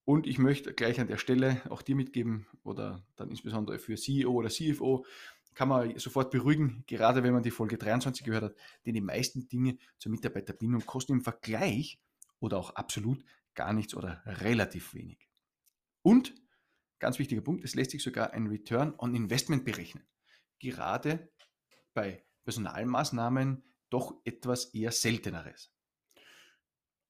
Und 0.05 0.26
ich 0.26 0.38
möchte 0.38 0.75
gleich 0.75 1.00
an 1.00 1.07
der 1.07 1.17
Stelle 1.17 1.62
auch 1.71 1.83
dir 1.83 1.95
mitgeben 1.95 2.47
oder 2.64 3.07
dann 3.17 3.31
insbesondere 3.31 3.79
für 3.79 3.97
CEO 3.97 4.33
oder 4.33 4.49
CFO, 4.49 5.07
kann 5.55 5.69
man 5.69 5.99
sofort 5.99 6.31
beruhigen, 6.31 6.83
gerade 6.87 7.23
wenn 7.23 7.35
man 7.35 7.43
die 7.43 7.50
Folge 7.50 7.76
23 7.76 8.25
gehört 8.25 8.45
hat, 8.45 8.57
denn 8.87 8.95
die 8.95 9.00
meisten 9.00 9.49
Dinge 9.49 9.76
zur 9.99 10.11
Mitarbeiterbindung 10.11 10.85
kosten 10.87 11.12
im 11.12 11.21
Vergleich 11.23 12.00
oder 12.41 12.59
auch 12.59 12.71
absolut 12.75 13.23
gar 13.55 13.73
nichts 13.73 13.95
oder 13.95 14.23
relativ 14.25 14.95
wenig. 14.95 15.29
Und, 16.00 16.35
ganz 16.99 17.19
wichtiger 17.19 17.43
Punkt, 17.43 17.64
es 17.64 17.75
lässt 17.75 17.91
sich 17.91 18.02
sogar 18.02 18.33
ein 18.33 18.47
Return 18.47 18.95
on 18.99 19.14
Investment 19.14 19.64
berechnen 19.64 20.05
gerade 20.62 21.31
bei 21.95 22.25
Personalmaßnahmen 22.45 23.62
doch 23.90 24.21
etwas 24.25 24.66
eher 24.75 24.92
Selteneres. 24.92 25.73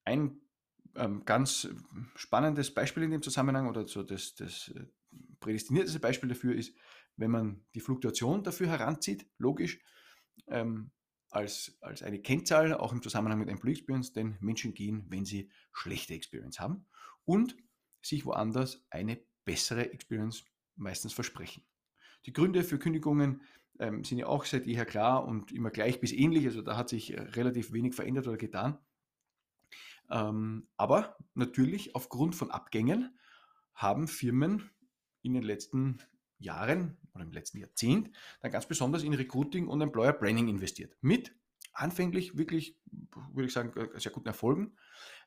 Ein 0.05 0.41
ähm, 0.97 1.25
ganz 1.25 1.69
spannendes 2.17 2.75
Beispiel 2.75 3.05
in 3.05 3.13
dem 3.13 3.23
Zusammenhang 3.23 3.69
oder 3.69 3.87
so 3.87 4.03
das, 4.03 4.35
das 4.35 4.73
äh, 4.75 4.87
prädestinierteste 5.41 6.01
Beispiel 6.01 6.29
dafür 6.29 6.55
ist, 6.55 6.77
wenn 7.17 7.31
man 7.31 7.65
die 7.75 7.81
Fluktuation 7.81 8.43
dafür 8.43 8.69
heranzieht, 8.69 9.27
logisch, 9.39 9.81
ähm, 10.49 10.91
als, 11.31 11.79
als 11.81 12.03
eine 12.03 12.21
Kennzahl, 12.21 12.75
auch 12.75 12.93
im 12.93 13.03
Zusammenhang 13.03 13.39
mit 13.39 13.49
Employee 13.49 13.73
Experience, 13.73 14.13
denn 14.13 14.37
Menschen 14.41 14.75
gehen, 14.75 15.07
wenn 15.09 15.25
sie 15.25 15.51
schlechte 15.73 16.15
Experience 16.15 16.61
haben. 16.61 16.87
Und 17.25 17.57
sich 18.03 18.27
woanders 18.27 18.85
eine 18.91 19.25
bessere 19.45 19.93
Experience 19.93 20.45
meistens 20.77 21.13
versprechen. 21.13 21.65
Die 22.27 22.33
Gründe 22.33 22.65
für 22.65 22.79
Kündigungen 22.79 23.43
ähm, 23.79 24.05
sind 24.05 24.19
ja 24.19 24.27
auch 24.27 24.45
seit 24.45 24.67
jeher 24.67 24.87
klar 24.87 25.27
und 25.27 25.53
immer 25.53 25.71
gleich 25.71 26.01
bis 26.01 26.13
ähnlich. 26.13 26.47
Also 26.47 26.63
da 26.63 26.77
hat 26.77 26.89
sich 26.89 27.17
relativ 27.17 27.73
wenig 27.73 27.95
verändert 27.95 28.29
oder 28.29 28.37
getan. 28.37 28.79
Ähm, 30.11 30.69
aber 30.77 31.17
natürlich 31.35 31.95
aufgrund 31.95 32.35
von 32.35 32.51
Abgängen 32.51 33.19
haben 33.75 34.09
Firmen 34.09 34.71
in 35.23 35.35
den 35.35 35.43
letzten 35.43 35.99
Jahren 36.39 36.99
oder 37.15 37.25
im 37.25 37.33
letzten 37.33 37.59
Jahrzehnt 37.59 38.11
dann 38.41 38.51
ganz 38.51 38.67
besonders 38.67 39.03
in 39.03 39.15
Recruiting 39.15 39.69
und 39.69 39.81
Employer 39.81 40.13
Branding 40.13 40.49
investiert. 40.49 40.97
Mit 41.01 41.35
anfänglich 41.73 42.37
wirklich, 42.37 42.79
würde 43.33 43.47
ich 43.47 43.53
sagen, 43.53 43.73
sehr 43.95 44.13
guten 44.13 44.29
Erfolgen, 44.29 44.77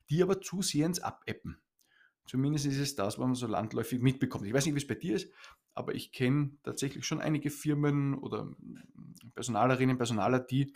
die 0.09 0.21
aber 0.21 0.41
zusehends 0.41 0.99
abappen. 0.99 1.57
Zumindest 2.25 2.65
ist 2.65 2.79
es 2.79 2.95
das, 2.95 3.19
was 3.19 3.25
man 3.25 3.35
so 3.35 3.47
landläufig 3.47 4.01
mitbekommt. 4.01 4.45
Ich 4.47 4.53
weiß 4.53 4.65
nicht, 4.65 4.75
wie 4.75 4.79
es 4.79 4.87
bei 4.87 4.95
dir 4.95 5.15
ist, 5.15 5.31
aber 5.73 5.93
ich 5.93 6.11
kenne 6.11 6.57
tatsächlich 6.63 7.05
schon 7.05 7.21
einige 7.21 7.49
Firmen 7.49 8.15
oder 8.15 8.49
Personalerinnen, 9.35 9.97
Personaler, 9.97 10.39
die 10.39 10.73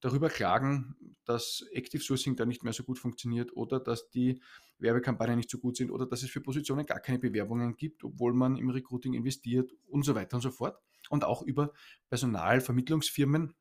darüber 0.00 0.28
klagen, 0.28 0.96
dass 1.24 1.64
Active 1.72 2.02
Sourcing 2.02 2.36
da 2.36 2.44
nicht 2.44 2.64
mehr 2.64 2.72
so 2.72 2.82
gut 2.82 2.98
funktioniert 2.98 3.56
oder 3.56 3.80
dass 3.80 4.10
die 4.10 4.40
Werbekampagnen 4.78 5.36
nicht 5.36 5.50
so 5.50 5.58
gut 5.58 5.76
sind 5.76 5.90
oder 5.90 6.06
dass 6.06 6.22
es 6.22 6.30
für 6.30 6.40
Positionen 6.40 6.86
gar 6.86 7.00
keine 7.00 7.18
Bewerbungen 7.18 7.76
gibt, 7.76 8.04
obwohl 8.04 8.34
man 8.34 8.56
im 8.56 8.70
Recruiting 8.70 9.14
investiert 9.14 9.72
und 9.86 10.04
so 10.04 10.14
weiter 10.14 10.36
und 10.36 10.42
so 10.42 10.50
fort. 10.50 10.76
Und 11.08 11.24
auch 11.24 11.42
über 11.42 11.72
Personalvermittlungsfirmen 12.08 13.54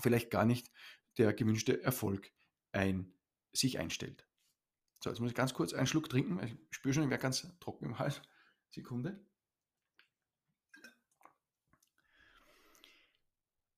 vielleicht 0.00 0.30
gar 0.30 0.44
nicht 0.44 0.70
der 1.18 1.32
gewünschte 1.32 1.82
Erfolg 1.82 2.32
ein, 2.72 3.12
sich 3.52 3.78
einstellt. 3.78 4.26
So, 5.04 5.10
jetzt 5.10 5.20
muss 5.20 5.32
ich 5.32 5.36
ganz 5.36 5.52
kurz 5.52 5.74
einen 5.74 5.86
Schluck 5.86 6.08
trinken. 6.08 6.40
Ich 6.42 6.56
spüre 6.70 6.94
schon, 6.94 7.02
ich 7.02 7.10
werde 7.10 7.20
ganz 7.20 7.46
trocken 7.60 7.84
im 7.84 7.98
Hals. 7.98 8.22
Sekunde. 8.70 9.20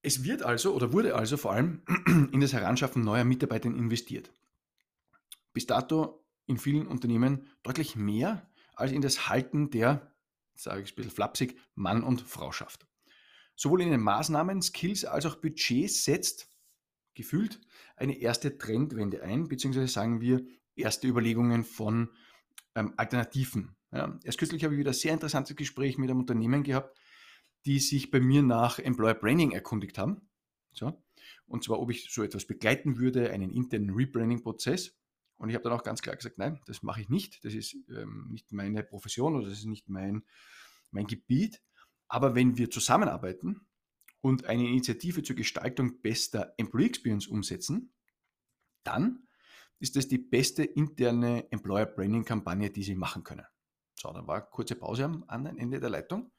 Es 0.03 0.23
wird 0.23 0.45
also 0.45 0.73
oder 0.73 0.93
wurde 0.93 1.17
also 1.17 1.37
vor 1.37 1.51
allem 1.51 1.83
in 2.33 2.41
das 2.41 2.53
Heranschaffen 2.53 3.03
neuer 3.03 3.25
Mitarbeiter 3.25 3.69
investiert. 3.69 4.31
Bis 5.53 5.67
dato 5.67 6.25
in 6.47 6.59
vielen 6.59 6.87
Unternehmen 6.87 7.49
deutlich 7.65 7.97
mehr 7.97 8.49
als 8.77 8.93
in 8.93 9.03
das 9.03 9.29
Halten 9.29 9.71
der, 9.71 10.15
sage 10.55 10.83
ich 10.83 10.93
ein 10.93 10.95
bisschen 10.95 11.11
flapsig, 11.11 11.59
Mann 11.75 12.05
und 12.05 12.21
Frau 12.21 12.53
schafft. 12.53 12.87
Sowohl 13.57 13.83
in 13.83 13.91
den 13.91 14.01
Maßnahmen, 14.01 14.63
Skills 14.63 15.05
als 15.05 15.27
auch 15.27 15.35
Budgets 15.35 16.05
setzt 16.05 16.49
gefühlt 17.15 17.61
eine 17.97 18.17
erste 18.17 18.59
Trendwende 18.59 19.25
ein, 19.25 19.49
beziehungsweise 19.49 19.89
sagen 19.89 20.21
wir 20.21 20.47
erste 20.77 21.07
Überlegungen 21.09 21.65
von 21.65 22.11
ähm, 22.75 22.95
Alternativen. 22.97 23.77
Ja. 23.93 24.19
Erst 24.25 24.39
kürzlich 24.39 24.65
habe 24.65 24.75
ich 24.75 24.81
wieder 24.81 24.91
ein 24.91 24.95
sehr 24.95 25.13
interessantes 25.13 25.57
Gespräch 25.57 25.99
mit 25.99 26.11
einem 26.11 26.21
Unternehmen 26.21 26.63
gehabt, 26.63 26.99
die 27.65 27.81
sich 27.81 28.11
bei 28.11 28.21
mir 28.21 28.43
nach 28.43 28.79
Employer 28.79 29.15
Branding 29.15 29.53
erkundigt 29.53 29.99
haben. 29.99 30.29
So. 30.73 31.03
Und 31.47 31.65
zwar, 31.65 31.81
ob 31.81 31.91
ich 31.91 32.09
so 32.11 32.23
etwas 32.23 32.47
begleiten 32.47 32.99
würde, 32.99 33.31
einen 33.31 33.51
internen 33.51 33.91
Rebranding-Prozess. 33.91 34.97
Und 35.39 35.49
ich 35.49 35.55
habe 35.55 35.65
dann 35.65 35.73
auch 35.73 35.83
ganz 35.83 36.03
klar 36.03 36.17
gesagt, 36.17 36.39
nein, 36.39 36.61
das 36.67 36.83
mache 36.83 37.01
ich 37.01 37.09
nicht. 37.09 37.45
Das 37.45 37.55
ist 37.55 37.77
ähm, 37.91 38.29
nicht 38.31 38.53
meine 38.53 38.83
Profession 38.83 39.37
oder 39.37 39.49
das 39.49 39.59
ist 39.59 39.67
nicht 39.67 39.89
mein, 39.89 40.25
mein 40.91 41.07
Gebiet. 41.07 41.61
Aber 42.09 42.35
wenn 42.35 42.57
wir 42.57 42.71
zusammenarbeiten 42.71 43.67
und 44.21 44.47
eine 44.47 44.67
Initiative 44.67 45.23
zur 45.23 45.37
Gestaltung 45.37 46.01
bester 46.01 46.55
Employee 46.57 46.87
Experience 46.87 47.27
umsetzen, 47.27 47.93
dann 48.83 49.26
ist 49.79 49.97
das 49.97 50.09
die 50.09 50.19
beste 50.19 50.65
interne 50.65 51.51
Employer 51.51 51.87
Branding 51.87 52.25
Kampagne, 52.25 52.71
die 52.71 52.83
Sie 52.83 52.95
machen 52.95 53.25
können. 53.25 53.47
So, 53.95 54.13
dann 54.13 54.27
war 54.27 54.49
kurze 54.51 54.75
Pause 54.75 55.05
am 55.05 55.25
anderen 55.27 55.59
Ende 55.59 55.81
der 55.81 55.91
Leitung. 55.91 56.33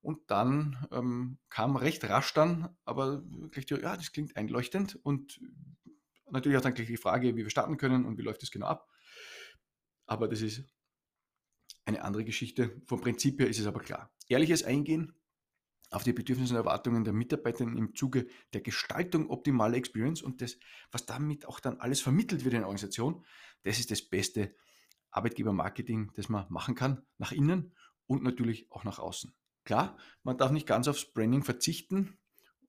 Und 0.00 0.30
dann 0.30 0.86
ähm, 0.92 1.38
kam 1.48 1.74
recht 1.76 2.04
rasch 2.04 2.32
dann, 2.32 2.76
aber 2.84 3.22
die, 3.24 3.74
ja, 3.74 3.96
das 3.96 4.12
klingt 4.12 4.36
einleuchtend 4.36 4.96
und 5.02 5.40
natürlich 6.30 6.58
auch 6.58 6.62
dann 6.62 6.74
gleich 6.74 6.86
die 6.86 6.96
Frage, 6.96 7.34
wie 7.34 7.42
wir 7.42 7.50
starten 7.50 7.76
können 7.76 8.04
und 8.04 8.16
wie 8.16 8.22
läuft 8.22 8.42
das 8.42 8.52
genau 8.52 8.66
ab. 8.66 8.88
Aber 10.06 10.28
das 10.28 10.42
ist 10.42 10.62
eine 11.84 12.02
andere 12.02 12.24
Geschichte. 12.24 12.80
Vom 12.86 13.00
Prinzip 13.00 13.40
her 13.40 13.48
ist 13.48 13.58
es 13.58 13.66
aber 13.66 13.80
klar. 13.80 14.12
Ehrliches 14.28 14.62
Eingehen 14.62 15.12
auf 15.90 16.02
die 16.02 16.12
Bedürfnisse 16.12 16.54
und 16.54 16.58
Erwartungen 16.58 17.04
der 17.04 17.12
Mitarbeiter 17.12 17.64
im 17.64 17.94
Zuge 17.94 18.26
der 18.52 18.60
Gestaltung 18.60 19.30
optimaler 19.30 19.76
Experience 19.76 20.22
und 20.22 20.42
das, 20.42 20.58
was 20.90 21.06
damit 21.06 21.46
auch 21.46 21.60
dann 21.60 21.78
alles 21.78 22.00
vermittelt 22.00 22.44
wird 22.44 22.54
in 22.54 22.60
der 22.60 22.68
Organisation, 22.68 23.24
das 23.62 23.78
ist 23.78 23.90
das 23.90 24.02
beste 24.02 24.54
Arbeitgebermarketing, 25.10 26.12
das 26.14 26.28
man 26.28 26.46
machen 26.50 26.74
kann, 26.74 27.02
nach 27.18 27.32
innen 27.32 27.74
und 28.06 28.22
natürlich 28.22 28.70
auch 28.70 28.84
nach 28.84 28.98
außen. 28.98 29.34
Klar, 29.64 29.96
man 30.22 30.36
darf 30.38 30.52
nicht 30.52 30.66
ganz 30.66 30.88
aufs 30.88 31.12
Branding 31.12 31.42
verzichten, 31.42 32.18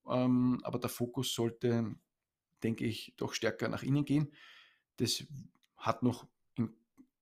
ähm, 0.08 0.60
aber 0.64 0.80
der 0.80 0.90
Fokus 0.90 1.34
sollte, 1.34 1.96
denke 2.64 2.86
ich, 2.86 3.14
doch 3.18 3.34
stärker 3.34 3.68
nach 3.68 3.84
innen 3.84 4.06
gehen. 4.06 4.34
Das 4.98 5.26
hat 5.76 6.02
noch 6.02 6.28
in, 6.56 6.76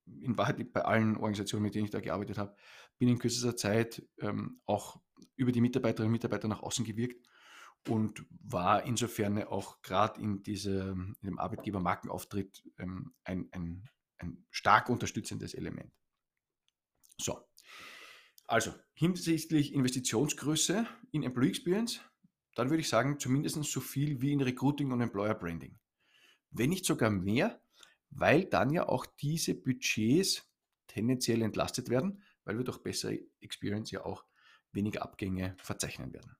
in 0.05 0.37
Wahrheit 0.37 0.71
bei 0.71 0.83
allen 0.83 1.17
Organisationen, 1.17 1.63
mit 1.63 1.75
denen 1.75 1.85
ich 1.85 1.91
da 1.91 1.99
gearbeitet 1.99 2.37
habe, 2.37 2.55
binnen 2.97 3.19
kürzester 3.19 3.57
Zeit 3.57 4.07
ähm, 4.19 4.61
auch 4.65 5.01
über 5.35 5.51
die 5.51 5.61
Mitarbeiterinnen 5.61 6.09
und 6.09 6.13
Mitarbeiter 6.13 6.47
nach 6.47 6.61
außen 6.61 6.85
gewirkt 6.85 7.27
und 7.87 8.25
war 8.29 8.83
insofern 8.83 9.41
auch 9.43 9.81
gerade 9.81 10.19
in, 10.21 10.41
in 10.43 11.15
dem 11.21 11.39
Arbeitgeber-Markenauftritt 11.39 12.63
ähm, 12.77 13.13
ein, 13.23 13.47
ein, 13.51 13.89
ein 14.17 14.45
stark 14.49 14.89
unterstützendes 14.89 15.53
Element. 15.53 15.91
So, 17.17 17.39
also 18.47 18.73
hinsichtlich 18.93 19.73
Investitionsgröße 19.73 20.87
in 21.11 21.23
Employee 21.23 21.49
Experience, 21.49 22.01
dann 22.55 22.69
würde 22.69 22.81
ich 22.81 22.89
sagen, 22.89 23.19
zumindest 23.19 23.61
so 23.63 23.81
viel 23.81 24.21
wie 24.21 24.31
in 24.31 24.41
Recruiting 24.41 24.91
und 24.91 25.01
Employer 25.01 25.35
Branding. 25.35 25.77
Wenn 26.51 26.69
nicht 26.69 26.85
sogar 26.85 27.09
mehr, 27.09 27.61
weil 28.09 28.45
dann 28.45 28.69
ja 28.69 28.87
auch 28.87 29.05
diese 29.05 29.55
Budgets 29.55 30.49
tendenziell 30.87 31.41
entlastet 31.41 31.89
werden, 31.89 32.23
weil 32.45 32.57
wir 32.57 32.63
durch 32.63 32.77
bessere 32.77 33.19
Experience 33.41 33.91
ja 33.91 34.05
auch 34.05 34.23
weniger 34.75 35.01
Abgänge 35.01 35.55
verzeichnen 35.57 36.13
werden. 36.13 36.35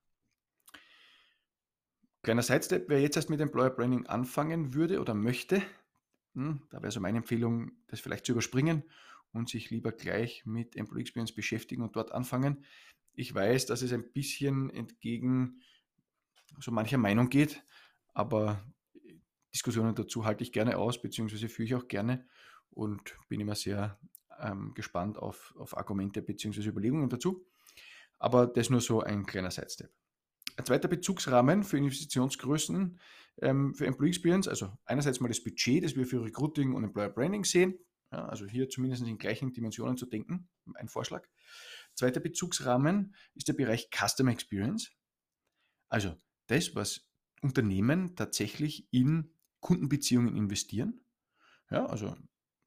Kleiner 2.22 2.42
Sidestep, 2.42 2.88
wer 2.88 3.00
jetzt 3.00 3.16
erst 3.16 3.30
mit 3.30 3.40
Employer 3.40 3.70
Branding 3.70 4.06
anfangen 4.06 4.74
würde 4.74 5.00
oder 5.00 5.14
möchte, 5.14 5.62
hm, 6.34 6.62
da 6.70 6.82
wäre 6.82 6.90
so 6.90 7.00
meine 7.00 7.18
Empfehlung, 7.18 7.72
das 7.86 8.00
vielleicht 8.00 8.26
zu 8.26 8.32
überspringen 8.32 8.82
und 9.32 9.48
sich 9.48 9.70
lieber 9.70 9.92
gleich 9.92 10.44
mit 10.44 10.76
Employee 10.76 11.02
Experience 11.02 11.32
beschäftigen 11.32 11.82
und 11.82 11.96
dort 11.96 12.12
anfangen. 12.12 12.64
Ich 13.14 13.34
weiß, 13.34 13.66
dass 13.66 13.82
es 13.82 13.92
ein 13.92 14.12
bisschen 14.12 14.70
entgegen 14.70 15.62
so 16.60 16.70
mancher 16.70 16.98
Meinung 16.98 17.28
geht, 17.28 17.62
aber 18.12 18.62
Diskussionen 19.52 19.94
dazu 19.94 20.24
halte 20.24 20.42
ich 20.42 20.52
gerne 20.52 20.76
aus, 20.78 21.00
beziehungsweise 21.00 21.48
führe 21.48 21.64
ich 21.64 21.74
auch 21.74 21.88
gerne 21.88 22.26
und 22.70 23.16
bin 23.28 23.40
immer 23.40 23.54
sehr 23.54 23.98
ähm, 24.38 24.74
gespannt 24.74 25.18
auf, 25.18 25.54
auf 25.56 25.76
Argumente 25.76 26.22
bzw. 26.22 26.68
Überlegungen 26.68 27.08
dazu. 27.08 27.46
Aber 28.18 28.46
das 28.46 28.70
nur 28.70 28.80
so 28.80 29.00
ein 29.00 29.26
kleiner 29.26 29.50
Sidestep. 29.50 29.90
Ein 30.56 30.64
zweiter 30.64 30.88
Bezugsrahmen 30.88 31.64
für 31.64 31.76
Investitionsgrößen 31.76 32.98
ähm, 33.42 33.74
für 33.74 33.86
Employee 33.86 34.10
Experience, 34.10 34.48
also 34.48 34.72
einerseits 34.84 35.20
mal 35.20 35.28
das 35.28 35.42
Budget, 35.42 35.84
das 35.84 35.96
wir 35.96 36.06
für 36.06 36.24
Recruiting 36.24 36.74
und 36.74 36.84
Employer 36.84 37.10
Branding 37.10 37.44
sehen, 37.44 37.78
ja, 38.10 38.26
also 38.26 38.46
hier 38.46 38.68
zumindest 38.68 39.02
in 39.02 39.18
gleichen 39.18 39.52
Dimensionen 39.52 39.96
zu 39.96 40.06
denken, 40.06 40.48
ein 40.74 40.88
Vorschlag. 40.88 41.26
Zweiter 41.94 42.20
Bezugsrahmen 42.20 43.14
ist 43.34 43.48
der 43.48 43.52
Bereich 43.54 43.90
Customer 43.90 44.30
Experience, 44.30 44.92
also 45.88 46.16
das, 46.46 46.74
was 46.74 47.08
Unternehmen 47.42 48.16
tatsächlich 48.16 48.88
in 48.90 49.32
Kundenbeziehungen 49.60 50.36
investieren. 50.36 51.00
Ja, 51.70 51.86
also 51.86 52.16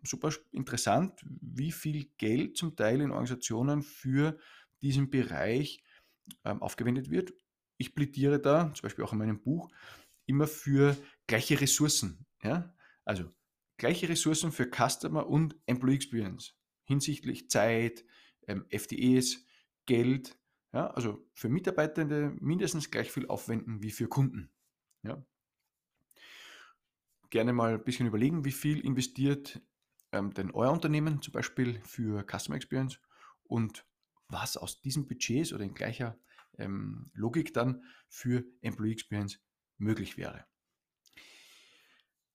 super 0.03 0.32
interessant, 0.51 1.13
wie 1.24 1.72
viel 1.72 2.12
Geld 2.18 2.58
zum 2.58 2.75
Teil 2.75 3.01
in 3.01 3.12
Organisationen 3.12 3.82
für 3.82 4.38
diesen 4.82 5.10
Bereich 5.10 5.84
ähm, 6.44 6.62
aufgewendet 6.62 7.10
wird. 7.10 7.34
Ich 7.78 7.96
plädiere 7.96 8.40
da, 8.40 8.74
zum 8.74 8.84
Beispiel 8.84 9.04
auch 9.04 9.14
in 9.14 9.20
meinem 9.20 9.42
Buch, 9.42 9.70
immer 10.26 10.48
für 10.48 10.98
gleiche 11.28 11.60
Ressourcen. 11.60 12.26
Ja? 12.44 12.74
Also 13.06 13.32
gleiche 13.78 14.10
Ressourcen 14.10 14.52
für 14.52 14.70
Customer 14.70 15.28
und 15.28 15.56
Employee 15.66 15.96
Experience 15.96 16.56
hinsichtlich 16.84 17.50
Zeit, 17.50 18.04
ähm, 18.48 18.66
FDEs, 18.70 19.46
Geld. 19.86 20.38
Ja? 20.74 20.88
Also 20.92 21.26
für 21.34 21.50
Mitarbeitende 21.50 22.36
mindestens 22.40 22.92
gleich 22.92 23.12
viel 23.12 23.28
aufwenden 23.28 23.82
wie 23.82 23.92
für 23.92 24.08
Kunden. 24.08 24.52
Ja? 25.04 25.24
Gerne 27.30 27.54
mal 27.54 27.76
ein 27.76 27.84
bisschen 27.84 28.08
überlegen, 28.08 28.44
wie 28.44 28.52
viel 28.52 28.80
investiert 28.80 29.62
ähm, 30.12 30.34
denn 30.34 30.52
euer 30.52 30.72
Unternehmen 30.72 31.22
zum 31.22 31.34
Beispiel 31.34 31.80
für 31.84 32.24
Customer 32.24 32.56
Experience 32.56 33.00
und 33.44 33.86
was 34.30 34.58
aus 34.58 34.82
diesen 34.82 35.08
Budgets 35.08 35.54
oder 35.54 35.64
in 35.64 35.74
gleicher 35.74 36.18
ähm, 36.58 37.12
Logik 37.14 37.54
dann 37.54 37.84
für 38.08 38.46
Employee 38.62 38.94
Experience 38.94 39.40
möglich 39.78 40.18
wäre. 40.18 40.46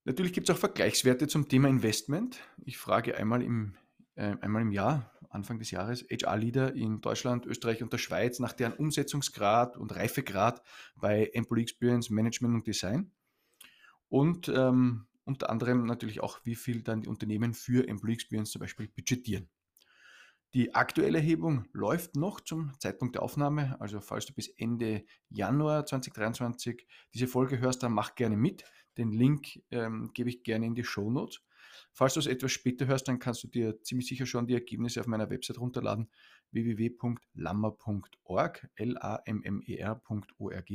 Natürlich 0.05 0.35
gibt 0.35 0.49
es 0.49 0.55
auch 0.55 0.59
Vergleichswerte 0.59 1.29
zum 1.29 1.49
Thema 1.49 1.69
Investment. 1.69 2.41
Ich 2.65 2.77
frage 2.77 3.17
einmal 3.17 3.43
im 3.43 3.75
äh, 4.17 4.37
einmal 4.41 4.63
im 4.63 4.73
Jahr, 4.73 5.11
Anfang 5.29 5.59
des 5.59 5.71
Jahres, 5.71 6.05
HR-Leader 6.09 6.75
in 6.75 7.01
Deutschland, 7.01 7.47
Österreich 7.47 7.83
und 7.83 7.93
der 7.93 7.99
Schweiz 7.99 8.39
nach 8.39 8.53
deren 8.53 8.75
Umsetzungsgrad 8.75 9.77
und 9.77 9.95
Reifegrad 9.95 10.63
bei 10.95 11.31
Employee 11.33 11.63
Experience 11.63 12.11
Management 12.11 12.55
und 12.55 12.67
Design. 12.67 13.11
Und 14.09 14.49
ähm, 14.49 15.07
unter 15.25 15.51
anderem 15.51 15.87
natürlich 15.87 16.21
auch, 16.21 16.39
wie 16.45 16.55
viel 16.55 16.83
dann 16.83 17.03
die 17.03 17.09
Unternehmen 17.09 17.55
für 17.55 17.89
Employee 17.89 18.15
Experience 18.15 18.53
zum 18.53 18.61
Beispiel 18.61 18.87
budgetieren. 18.89 19.49
Die 20.54 20.75
aktuelle 20.75 21.18
Erhebung 21.18 21.66
läuft 21.73 22.14
noch 22.14 22.40
zum 22.40 22.73
Zeitpunkt 22.78 23.16
der 23.16 23.25
Aufnahme. 23.25 23.76
Also 23.80 24.00
falls 24.00 24.26
du 24.26 24.32
bis 24.32 24.46
Ende 24.46 25.04
Januar 25.28 25.84
2023 25.84 26.87
diese 27.12 27.26
Folge 27.26 27.58
hörst, 27.58 27.82
dann 27.82 27.92
mach 27.92 28.14
gerne 28.14 28.37
mit. 28.37 28.62
Den 28.96 29.11
Link 29.11 29.61
ähm, 29.73 30.12
gebe 30.14 30.28
ich 30.28 30.44
gerne 30.44 30.66
in 30.66 30.76
die 30.76 30.84
Show 30.84 31.11
Notes. 31.11 31.40
Falls 31.92 32.14
du 32.14 32.20
es 32.20 32.28
etwas 32.28 32.52
später 32.52 32.87
hörst, 32.87 33.08
dann 33.08 33.18
kannst 33.18 33.42
du 33.42 33.49
dir 33.49 33.82
ziemlich 33.82 34.06
sicher 34.06 34.26
schon 34.26 34.46
die 34.46 34.54
Ergebnisse 34.54 35.00
auf 35.00 35.08
meiner 35.08 35.28
Website 35.28 35.58
runterladen, 35.58 36.08
www.lammer.org, 36.52 38.68
L-A-M-M-E-R.org. 38.76 40.70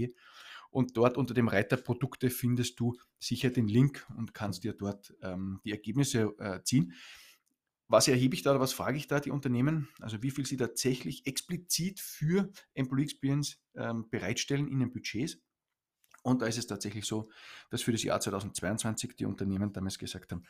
Und 0.71 0.97
dort 0.97 1.17
unter 1.17 1.33
dem 1.33 1.47
Reiter 1.47 1.77
Produkte 1.77 2.29
findest 2.29 2.77
du 2.81 2.97
sicher 3.17 3.49
den 3.49 3.69
Link 3.69 4.05
und 4.17 4.33
kannst 4.33 4.65
dir 4.65 4.73
dort 4.73 5.15
ähm, 5.21 5.61
die 5.63 5.71
Ergebnisse 5.71 6.35
äh, 6.37 6.61
ziehen. 6.63 6.93
Was 7.91 8.07
erhebe 8.07 8.35
ich 8.35 8.43
da 8.43 8.51
oder 8.51 8.59
was 8.59 8.71
frage 8.71 8.97
ich 8.97 9.07
da 9.07 9.19
die 9.19 9.31
Unternehmen? 9.31 9.89
Also 9.99 10.21
wie 10.21 10.29
viel 10.29 10.45
sie 10.45 10.57
tatsächlich 10.57 11.25
explizit 11.25 11.99
für 11.99 12.51
Employee 12.75 13.03
Experience 13.03 13.57
ähm, 13.75 14.07
bereitstellen 14.11 14.67
in 14.67 14.79
den 14.79 14.91
Budgets. 14.91 15.39
Und 16.21 16.43
da 16.43 16.45
ist 16.45 16.59
es 16.59 16.67
tatsächlich 16.67 17.05
so, 17.05 17.31
dass 17.71 17.81
für 17.81 17.91
das 17.91 18.03
Jahr 18.03 18.21
2022 18.21 19.15
die 19.15 19.25
Unternehmen 19.25 19.73
damals 19.73 19.97
gesagt 19.97 20.31
haben, 20.31 20.43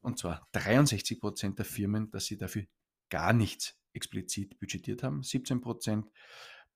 und 0.00 0.18
zwar 0.18 0.48
63 0.52 1.20
Prozent 1.20 1.58
der 1.58 1.66
Firmen, 1.66 2.10
dass 2.10 2.24
sie 2.24 2.38
dafür 2.38 2.64
gar 3.10 3.34
nichts 3.34 3.78
explizit 3.92 4.58
budgetiert 4.58 5.02
haben. 5.02 5.22
17 5.22 5.60
Prozent 5.60 6.10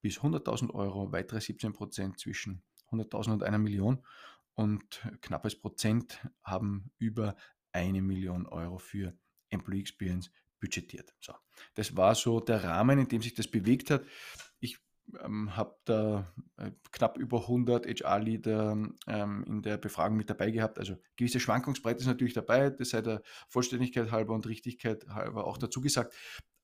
bis 0.02 0.18
100.000 0.18 0.74
Euro, 0.74 1.10
weitere 1.10 1.40
17 1.40 1.72
Prozent 1.72 2.18
zwischen 2.18 2.62
100.000 2.90 3.32
und 3.32 3.42
einer 3.42 3.58
Million 3.58 4.04
und 4.54 5.00
knappes 5.22 5.58
Prozent 5.58 6.20
haben 6.42 6.90
über 6.98 7.34
eine 7.72 8.02
Million 8.02 8.46
Euro 8.46 8.78
für 8.78 9.16
Employee 9.50 9.80
Experience 9.80 10.30
budgetiert. 10.60 11.14
So, 11.20 11.34
das 11.74 11.96
war 11.96 12.14
so 12.14 12.40
der 12.40 12.64
Rahmen, 12.64 12.98
in 12.98 13.08
dem 13.08 13.22
sich 13.22 13.34
das 13.34 13.48
bewegt 13.48 13.90
hat. 13.90 14.04
Ich 14.60 14.78
ähm, 15.22 15.56
habe 15.56 15.76
da 15.84 16.32
äh, 16.56 16.70
knapp 16.92 17.18
über 17.18 17.42
100 17.42 17.86
HR-Leader 17.86 18.76
ähm, 19.06 19.44
in 19.46 19.62
der 19.62 19.76
Befragung 19.76 20.16
mit 20.16 20.30
dabei 20.30 20.50
gehabt. 20.50 20.78
Also 20.78 20.96
gewisse 21.16 21.40
Schwankungsbreite 21.40 22.00
ist 22.00 22.06
natürlich 22.06 22.34
dabei, 22.34 22.70
das 22.70 22.90
sei 22.90 23.02
der 23.02 23.22
Vollständigkeit 23.48 24.10
halber 24.10 24.34
und 24.34 24.46
Richtigkeit 24.46 25.06
halber 25.08 25.46
auch 25.46 25.58
dazu 25.58 25.80
gesagt. 25.80 26.14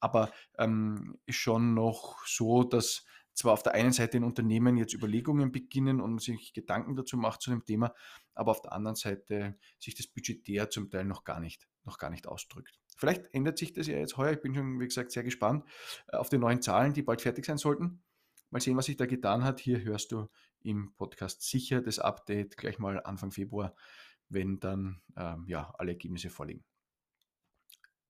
Aber 0.01 0.33
ähm, 0.59 1.19
ist 1.27 1.37
schon 1.37 1.75
noch 1.75 2.27
so, 2.27 2.65
dass 2.65 3.05
zwar 3.35 3.53
auf 3.53 3.63
der 3.63 3.75
einen 3.75 3.93
Seite 3.93 4.17
in 4.17 4.25
Unternehmen 4.25 4.77
jetzt 4.77 4.95
Überlegungen 4.95 5.53
beginnen 5.53 6.01
und 6.01 6.21
sich 6.21 6.53
Gedanken 6.53 6.97
dazu 6.97 7.17
macht 7.17 7.41
zu 7.41 7.51
dem 7.51 7.65
Thema, 7.65 7.95
aber 8.35 8.51
auf 8.51 8.61
der 8.61 8.73
anderen 8.73 8.97
Seite 8.97 9.57
sich 9.79 9.95
das 9.95 10.07
budgetär 10.07 10.71
zum 10.71 10.91
Teil 10.91 11.05
noch 11.05 11.25
gar 11.25 11.41
nicht, 11.41 11.67
noch 11.85 11.99
gar 11.99 12.11
nicht 12.11 12.27
ausdrückt. 12.27 12.79
Vielleicht 12.97 13.33
ändert 13.35 13.59
sich 13.59 13.73
das 13.73 13.87
ja 13.87 13.97
jetzt 13.97 14.17
heuer. 14.17 14.33
Ich 14.33 14.41
bin 14.41 14.55
schon, 14.55 14.81
wie 14.81 14.87
gesagt, 14.87 15.13
sehr 15.13 15.23
gespannt 15.23 15.65
äh, 16.09 16.17
auf 16.17 16.29
die 16.29 16.39
neuen 16.39 16.63
Zahlen, 16.63 16.93
die 16.93 17.03
bald 17.03 17.23
fertig 17.23 17.45
sein 17.45 17.59
sollten. 17.59 18.03
Mal 18.51 18.61
sehen, 18.61 18.77
was 18.77 18.87
sich 18.87 18.97
da 18.97 19.07
getan 19.07 19.45
hat. 19.45 19.61
Hier 19.61 19.83
hörst 19.83 20.13
du 20.13 20.29
im 20.61 20.95
Podcast 20.97 21.43
sicher 21.43 21.81
das 21.81 21.99
Update 21.99 22.57
gleich 22.57 22.79
mal 22.79 23.03
Anfang 23.03 23.33
Februar, 23.33 23.75
wenn 24.29 24.61
dann 24.61 25.03
ähm, 25.17 25.45
ja, 25.49 25.75
alle 25.79 25.93
Ergebnisse 25.93 26.31
vorliegen. 26.31 26.65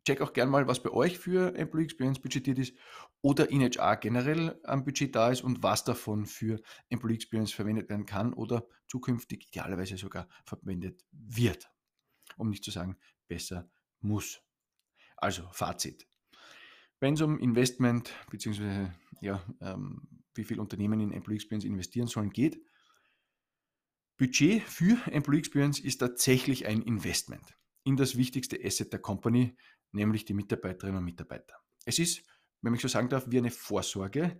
Check 0.04 0.20
auch 0.20 0.32
gerne 0.32 0.50
mal, 0.50 0.66
was 0.66 0.82
bei 0.82 0.90
euch 0.90 1.16
für 1.16 1.54
Employee 1.54 1.84
Experience 1.84 2.18
budgetiert 2.18 2.58
ist 2.58 2.76
oder 3.20 3.50
in 3.50 3.62
HR 3.62 3.96
generell 3.96 4.60
am 4.64 4.84
Budget 4.84 5.14
da 5.14 5.30
ist 5.30 5.42
und 5.42 5.62
was 5.62 5.84
davon 5.84 6.26
für 6.26 6.60
Employee 6.88 7.14
Experience 7.14 7.52
verwendet 7.52 7.88
werden 7.88 8.04
kann 8.04 8.32
oder 8.32 8.66
zukünftig 8.88 9.46
idealerweise 9.46 9.96
sogar 9.96 10.28
verwendet 10.44 11.04
wird. 11.12 11.70
Um 12.36 12.50
nicht 12.50 12.64
zu 12.64 12.72
sagen, 12.72 12.96
besser 13.32 13.70
muss. 14.00 14.42
Also 15.16 15.48
Fazit. 15.52 16.06
Wenn 17.00 17.14
es 17.14 17.22
um 17.22 17.38
Investment 17.38 18.12
bzw. 18.30 18.90
Ja, 19.22 19.42
ähm, 19.62 20.06
wie 20.34 20.44
viel 20.44 20.60
Unternehmen 20.60 21.00
in 21.00 21.12
Employee 21.12 21.36
Experience 21.36 21.64
investieren 21.64 22.08
sollen, 22.08 22.30
geht. 22.30 22.60
Budget 24.18 24.62
für 24.62 24.98
Employee 25.10 25.38
Experience 25.38 25.80
ist 25.80 25.98
tatsächlich 25.98 26.66
ein 26.66 26.82
Investment 26.82 27.56
in 27.84 27.96
das 27.96 28.16
wichtigste 28.16 28.58
Asset 28.62 28.92
der 28.92 29.00
Company, 29.00 29.56
nämlich 29.92 30.26
die 30.26 30.34
Mitarbeiterinnen 30.34 30.98
und 30.98 31.04
Mitarbeiter. 31.04 31.54
Es 31.86 31.98
ist, 31.98 32.22
wenn 32.60 32.74
ich 32.74 32.82
so 32.82 32.88
sagen 32.88 33.08
darf, 33.08 33.24
wie 33.30 33.38
eine 33.38 33.50
Vorsorge 33.50 34.38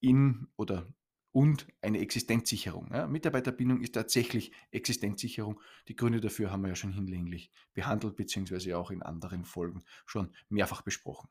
in 0.00 0.48
oder 0.56 0.88
und 1.32 1.66
eine 1.80 2.00
Existenzsicherung. 2.00 2.90
Ja, 2.92 3.06
Mitarbeiterbindung 3.06 3.80
ist 3.82 3.94
tatsächlich 3.94 4.52
Existenzsicherung. 4.70 5.60
Die 5.88 5.96
Gründe 5.96 6.20
dafür 6.20 6.50
haben 6.50 6.62
wir 6.62 6.68
ja 6.70 6.76
schon 6.76 6.92
hinlänglich 6.92 7.50
behandelt, 7.72 8.16
beziehungsweise 8.16 8.76
auch 8.76 8.90
in 8.90 9.02
anderen 9.02 9.44
Folgen 9.44 9.84
schon 10.06 10.34
mehrfach 10.48 10.82
besprochen. 10.82 11.28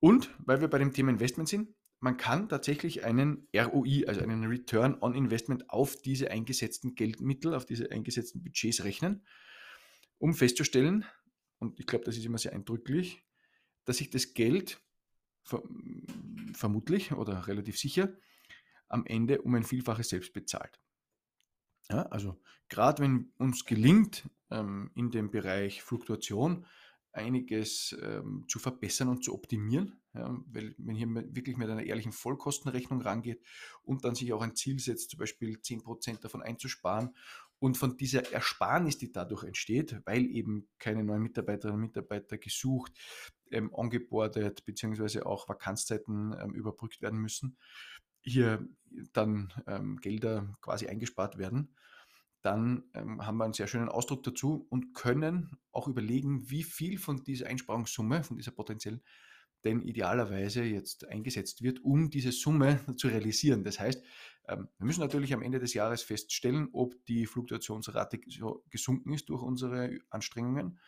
Und 0.00 0.30
weil 0.38 0.60
wir 0.60 0.68
bei 0.68 0.78
dem 0.78 0.92
Thema 0.92 1.10
Investment 1.10 1.48
sind, 1.48 1.74
man 2.00 2.16
kann 2.16 2.48
tatsächlich 2.48 3.04
einen 3.04 3.48
ROI, 3.56 4.04
also 4.06 4.20
einen 4.20 4.44
Return 4.44 4.96
on 5.00 5.14
Investment 5.14 5.68
auf 5.68 5.96
diese 5.96 6.30
eingesetzten 6.30 6.94
Geldmittel, 6.94 7.54
auf 7.54 7.66
diese 7.66 7.90
eingesetzten 7.90 8.42
Budgets 8.42 8.84
rechnen, 8.84 9.26
um 10.18 10.34
festzustellen, 10.34 11.04
und 11.58 11.80
ich 11.80 11.86
glaube, 11.86 12.04
das 12.04 12.16
ist 12.16 12.24
immer 12.24 12.38
sehr 12.38 12.52
eindrücklich, 12.52 13.24
dass 13.84 13.96
sich 13.96 14.10
das 14.10 14.34
Geld 14.34 14.80
vermutlich 16.52 17.12
oder 17.12 17.48
relativ 17.48 17.78
sicher 17.78 18.12
am 18.88 19.06
Ende 19.06 19.42
um 19.42 19.54
ein 19.54 19.64
Vielfaches 19.64 20.08
selbst 20.08 20.32
bezahlt. 20.32 20.80
Ja, 21.90 22.02
also 22.02 22.38
gerade 22.68 23.02
wenn 23.02 23.32
uns 23.38 23.64
gelingt, 23.64 24.28
ähm, 24.50 24.90
in 24.94 25.10
dem 25.10 25.30
Bereich 25.30 25.82
Fluktuation 25.82 26.66
einiges 27.12 27.96
ähm, 28.02 28.44
zu 28.48 28.58
verbessern 28.58 29.08
und 29.08 29.24
zu 29.24 29.34
optimieren, 29.34 30.00
ja, 30.14 30.36
weil 30.46 30.74
wenn 30.78 30.94
hier 30.94 31.08
wirklich 31.34 31.56
mit 31.56 31.68
einer 31.68 31.82
ehrlichen 31.82 32.12
Vollkostenrechnung 32.12 33.00
rangeht 33.00 33.42
und 33.82 34.04
dann 34.04 34.14
sich 34.14 34.32
auch 34.32 34.42
ein 34.42 34.54
Ziel 34.54 34.78
setzt, 34.78 35.10
zum 35.10 35.18
Beispiel 35.18 35.58
10% 35.58 36.20
davon 36.20 36.42
einzusparen 36.42 37.14
und 37.58 37.76
von 37.76 37.96
dieser 37.96 38.32
Ersparnis, 38.32 38.98
die 38.98 39.10
dadurch 39.10 39.44
entsteht, 39.44 40.00
weil 40.04 40.26
eben 40.26 40.68
keine 40.78 41.02
neuen 41.02 41.22
Mitarbeiterinnen 41.22 41.80
und 41.80 41.88
Mitarbeiter 41.88 42.38
gesucht, 42.38 42.92
ähm, 43.50 43.72
ongeboardet 43.72 44.64
bzw. 44.64 45.22
auch 45.22 45.48
Vakanzzeiten 45.48 46.36
ähm, 46.40 46.54
überbrückt 46.54 47.00
werden 47.00 47.18
müssen, 47.18 47.56
hier 48.28 48.68
dann 49.12 49.52
ähm, 49.66 49.98
Gelder 50.00 50.56
quasi 50.60 50.86
eingespart 50.86 51.38
werden, 51.38 51.74
dann 52.42 52.84
ähm, 52.94 53.24
haben 53.26 53.38
wir 53.38 53.44
einen 53.44 53.52
sehr 53.52 53.66
schönen 53.66 53.88
Ausdruck 53.88 54.22
dazu 54.22 54.66
und 54.70 54.94
können 54.94 55.58
auch 55.72 55.88
überlegen, 55.88 56.48
wie 56.50 56.62
viel 56.62 56.98
von 56.98 57.24
dieser 57.24 57.46
Einsparungssumme, 57.46 58.22
von 58.22 58.36
dieser 58.36 58.52
potenziellen, 58.52 59.02
denn 59.64 59.82
idealerweise 59.82 60.62
jetzt 60.62 61.08
eingesetzt 61.08 61.62
wird, 61.62 61.82
um 61.82 62.10
diese 62.10 62.30
Summe 62.30 62.80
zu 62.96 63.08
realisieren. 63.08 63.64
Das 63.64 63.80
heißt, 63.80 64.04
ähm, 64.46 64.68
wir 64.78 64.86
müssen 64.86 65.00
natürlich 65.00 65.34
am 65.34 65.42
Ende 65.42 65.58
des 65.58 65.74
Jahres 65.74 66.02
feststellen, 66.02 66.68
ob 66.72 66.94
die 67.06 67.26
Fluktuationsrate 67.26 68.20
gesunken 68.70 69.12
ist 69.12 69.28
durch 69.28 69.42
unsere 69.42 69.98
Anstrengungen 70.10 70.78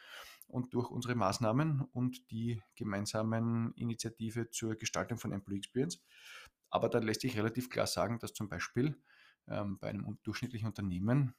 und 0.47 0.75
durch 0.75 0.91
unsere 0.91 1.15
Maßnahmen 1.15 1.83
und 1.93 2.31
die 2.31 2.61
gemeinsamen 2.77 3.73
Initiative 3.75 4.51
zur 4.51 4.77
Gestaltung 4.77 5.19
von 5.19 5.33
Employee 5.33 5.59
Experience. 5.59 6.03
Aber 6.71 6.89
da 6.89 6.99
lässt 6.99 7.23
sich 7.23 7.37
relativ 7.37 7.69
klar 7.69 7.87
sagen, 7.87 8.19
dass 8.19 8.33
zum 8.33 8.49
Beispiel 8.49 8.97
ähm, 9.49 9.79
bei 9.79 9.89
einem 9.89 10.19
durchschnittlichen 10.23 10.69
Unternehmen 10.69 11.35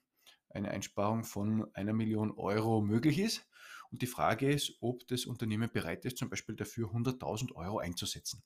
eine 0.50 0.72
Einsparung 0.72 1.24
von 1.24 1.74
einer 1.74 1.94
Million 1.94 2.32
Euro 2.32 2.82
möglich 2.82 3.20
ist. 3.20 3.48
Und 3.91 4.02
die 4.02 4.08
Frage 4.08 4.52
ist, 4.52 4.78
ob 4.82 5.08
das 5.08 5.26
Unternehmen 5.26 5.70
bereit 5.72 6.06
ist, 6.06 6.17
zum 6.17 6.30
Beispiel 6.30 6.56
dafür 6.56 6.89
100.000 6.89 7.54
Euro 7.56 7.80
einzusetzen. 7.80 8.41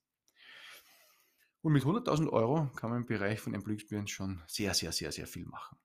Und 1.62 1.74
mit 1.74 1.84
100.000 1.84 2.30
Euro 2.30 2.70
kann 2.76 2.92
man 2.92 3.02
im 3.02 3.06
Bereich 3.08 3.40
von 3.40 3.54
Employee 3.54 3.76
Experience 3.76 4.12
schon 4.12 4.42
sehr, 4.48 4.74
sehr, 4.74 4.92
sehr, 4.92 5.12
sehr 5.12 5.26
viel 5.26 5.46
machen. 5.46 5.78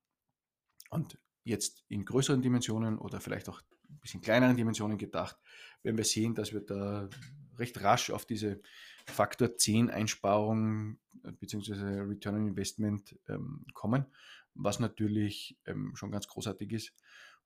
Und 0.89 1.17
jetzt 1.43 1.83
in 1.87 2.05
größeren 2.05 2.41
Dimensionen 2.41 2.99
oder 2.99 3.19
vielleicht 3.19 3.49
auch 3.49 3.61
ein 3.89 3.99
bisschen 3.99 4.21
kleineren 4.21 4.55
Dimensionen 4.55 4.97
gedacht, 4.97 5.37
werden 5.81 5.97
wir 5.97 6.05
sehen, 6.05 6.35
dass 6.35 6.53
wir 6.53 6.61
da 6.61 7.09
recht 7.61 7.81
rasch 7.81 8.09
auf 8.09 8.25
diese 8.25 8.61
Faktor 9.05 9.55
10 9.55 9.89
Einsparung 9.89 10.97
äh, 11.23 11.31
bzw. 11.31 12.01
Return 12.01 12.35
on 12.35 12.47
Investment 12.47 13.17
ähm, 13.29 13.65
kommen, 13.73 14.05
was 14.53 14.79
natürlich 14.79 15.57
ähm, 15.65 15.95
schon 15.95 16.11
ganz 16.11 16.27
großartig 16.27 16.71
ist 16.73 16.93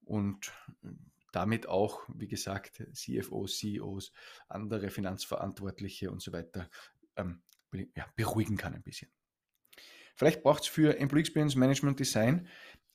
und 0.03 0.51
äh, 0.83 0.89
damit 1.31 1.67
auch, 1.67 2.03
wie 2.13 2.27
gesagt, 2.27 2.81
CFOs, 2.93 3.57
CEOs, 3.57 4.13
andere 4.47 4.89
Finanzverantwortliche 4.89 6.09
und 6.09 6.21
so 6.21 6.31
weiter 6.31 6.69
ähm, 7.17 7.41
ja, 7.73 8.05
beruhigen 8.15 8.55
kann 8.55 8.73
ein 8.73 8.83
bisschen. 8.83 9.09
Vielleicht 10.15 10.43
braucht 10.43 10.63
es 10.63 10.69
für 10.69 10.97
Employee 10.97 11.21
Experience 11.21 11.55
Management 11.55 11.99
Design 11.99 12.47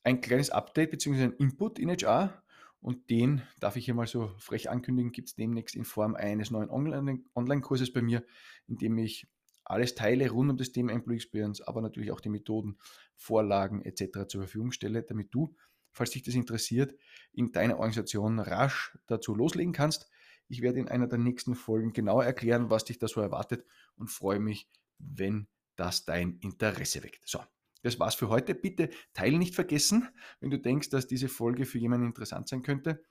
ein 0.04 0.22
kleines 0.22 0.48
Update 0.48 0.90
bzw. 0.90 1.24
ein 1.24 1.32
Input 1.34 1.78
in 1.78 1.90
HR 1.90 2.42
Und 2.80 3.10
den 3.10 3.42
darf 3.60 3.76
ich 3.76 3.84
hier 3.84 3.94
mal 3.94 4.06
so 4.06 4.28
frech 4.38 4.70
ankündigen, 4.70 5.12
gibt 5.12 5.28
es 5.28 5.34
demnächst 5.34 5.76
in 5.76 5.84
Form 5.84 6.14
eines 6.14 6.50
neuen 6.50 6.70
Online-Kurses 6.70 7.92
bei 7.92 8.00
mir, 8.00 8.24
in 8.66 8.78
dem 8.78 8.96
ich 8.98 9.28
alles 9.64 9.94
teile 9.94 10.30
rund 10.30 10.50
um 10.50 10.56
das 10.56 10.72
Thema 10.72 10.92
Employee 10.92 11.16
Experience, 11.16 11.60
aber 11.60 11.80
natürlich 11.80 12.10
auch 12.10 12.20
die 12.20 12.30
Methoden, 12.30 12.78
Vorlagen 13.14 13.82
etc. 13.82 14.26
zur 14.26 14.42
Verfügung 14.42 14.72
stelle, 14.72 15.02
damit 15.02 15.32
du, 15.32 15.54
falls 15.92 16.10
dich 16.10 16.22
das 16.22 16.34
interessiert, 16.34 16.94
in 17.32 17.52
deiner 17.52 17.76
Organisation 17.76 18.38
rasch 18.38 18.96
dazu 19.06 19.34
loslegen 19.34 19.72
kannst. 19.72 20.08
Ich 20.48 20.62
werde 20.62 20.80
in 20.80 20.88
einer 20.88 21.06
der 21.06 21.18
nächsten 21.18 21.54
Folgen 21.54 21.92
genauer 21.92 22.24
erklären, 22.24 22.70
was 22.70 22.84
dich 22.84 22.98
da 22.98 23.06
so 23.06 23.20
erwartet 23.20 23.64
und 23.96 24.08
freue 24.08 24.40
mich, 24.40 24.68
wenn 24.98 25.46
das 25.76 26.04
dein 26.04 26.38
Interesse 26.40 27.02
weckt. 27.04 27.28
So, 27.28 27.40
das 27.82 27.98
war's 27.98 28.14
für 28.14 28.28
heute. 28.28 28.54
Bitte 28.54 28.90
teile 29.14 29.38
nicht 29.38 29.54
vergessen, 29.54 30.08
wenn 30.40 30.50
du 30.50 30.58
denkst, 30.58 30.90
dass 30.90 31.06
diese 31.06 31.28
Folge 31.28 31.66
für 31.66 31.78
jemanden 31.78 32.06
interessant 32.06 32.48
sein 32.48 32.62
könnte. 32.62 33.02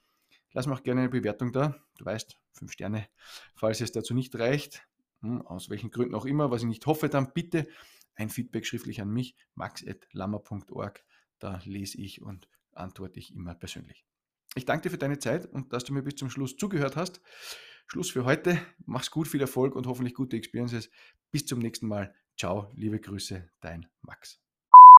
Lass 0.52 0.66
mir 0.66 0.74
auch 0.74 0.82
gerne 0.82 1.02
eine 1.02 1.10
Bewertung 1.10 1.52
da. 1.52 1.76
Du 1.98 2.04
weißt, 2.04 2.38
fünf 2.52 2.72
Sterne. 2.72 3.08
Falls 3.54 3.80
es 3.80 3.92
dazu 3.92 4.14
nicht 4.14 4.34
reicht, 4.36 4.86
hm, 5.20 5.42
aus 5.42 5.70
welchen 5.70 5.90
Gründen 5.90 6.14
auch 6.14 6.26
immer, 6.26 6.50
was 6.50 6.62
ich 6.62 6.68
nicht 6.68 6.86
hoffe, 6.86 7.08
dann 7.08 7.32
bitte 7.32 7.68
ein 8.14 8.30
Feedback 8.30 8.66
schriftlich 8.66 9.00
an 9.00 9.10
mich, 9.10 9.36
max.lammer.org. 9.54 11.04
Da 11.38 11.60
lese 11.64 11.98
ich 11.98 12.20
und 12.20 12.48
antworte 12.72 13.18
ich 13.18 13.34
immer 13.34 13.54
persönlich. 13.54 14.04
Ich 14.56 14.64
danke 14.64 14.84
dir 14.84 14.90
für 14.90 14.98
deine 14.98 15.18
Zeit 15.18 15.46
und 15.46 15.72
dass 15.72 15.84
du 15.84 15.92
mir 15.92 16.02
bis 16.02 16.16
zum 16.16 16.30
Schluss 16.30 16.56
zugehört 16.56 16.96
hast. 16.96 17.20
Schluss 17.86 18.10
für 18.10 18.24
heute. 18.24 18.60
Mach's 18.84 19.10
gut, 19.10 19.28
viel 19.28 19.40
Erfolg 19.40 19.74
und 19.74 19.86
hoffentlich 19.86 20.14
gute 20.14 20.36
Experiences. 20.36 20.90
Bis 21.30 21.46
zum 21.46 21.60
nächsten 21.60 21.86
Mal. 21.86 22.14
Ciao, 22.36 22.72
liebe 22.74 23.00
Grüße, 23.00 23.48
dein 23.60 23.86
Max. 24.02 24.40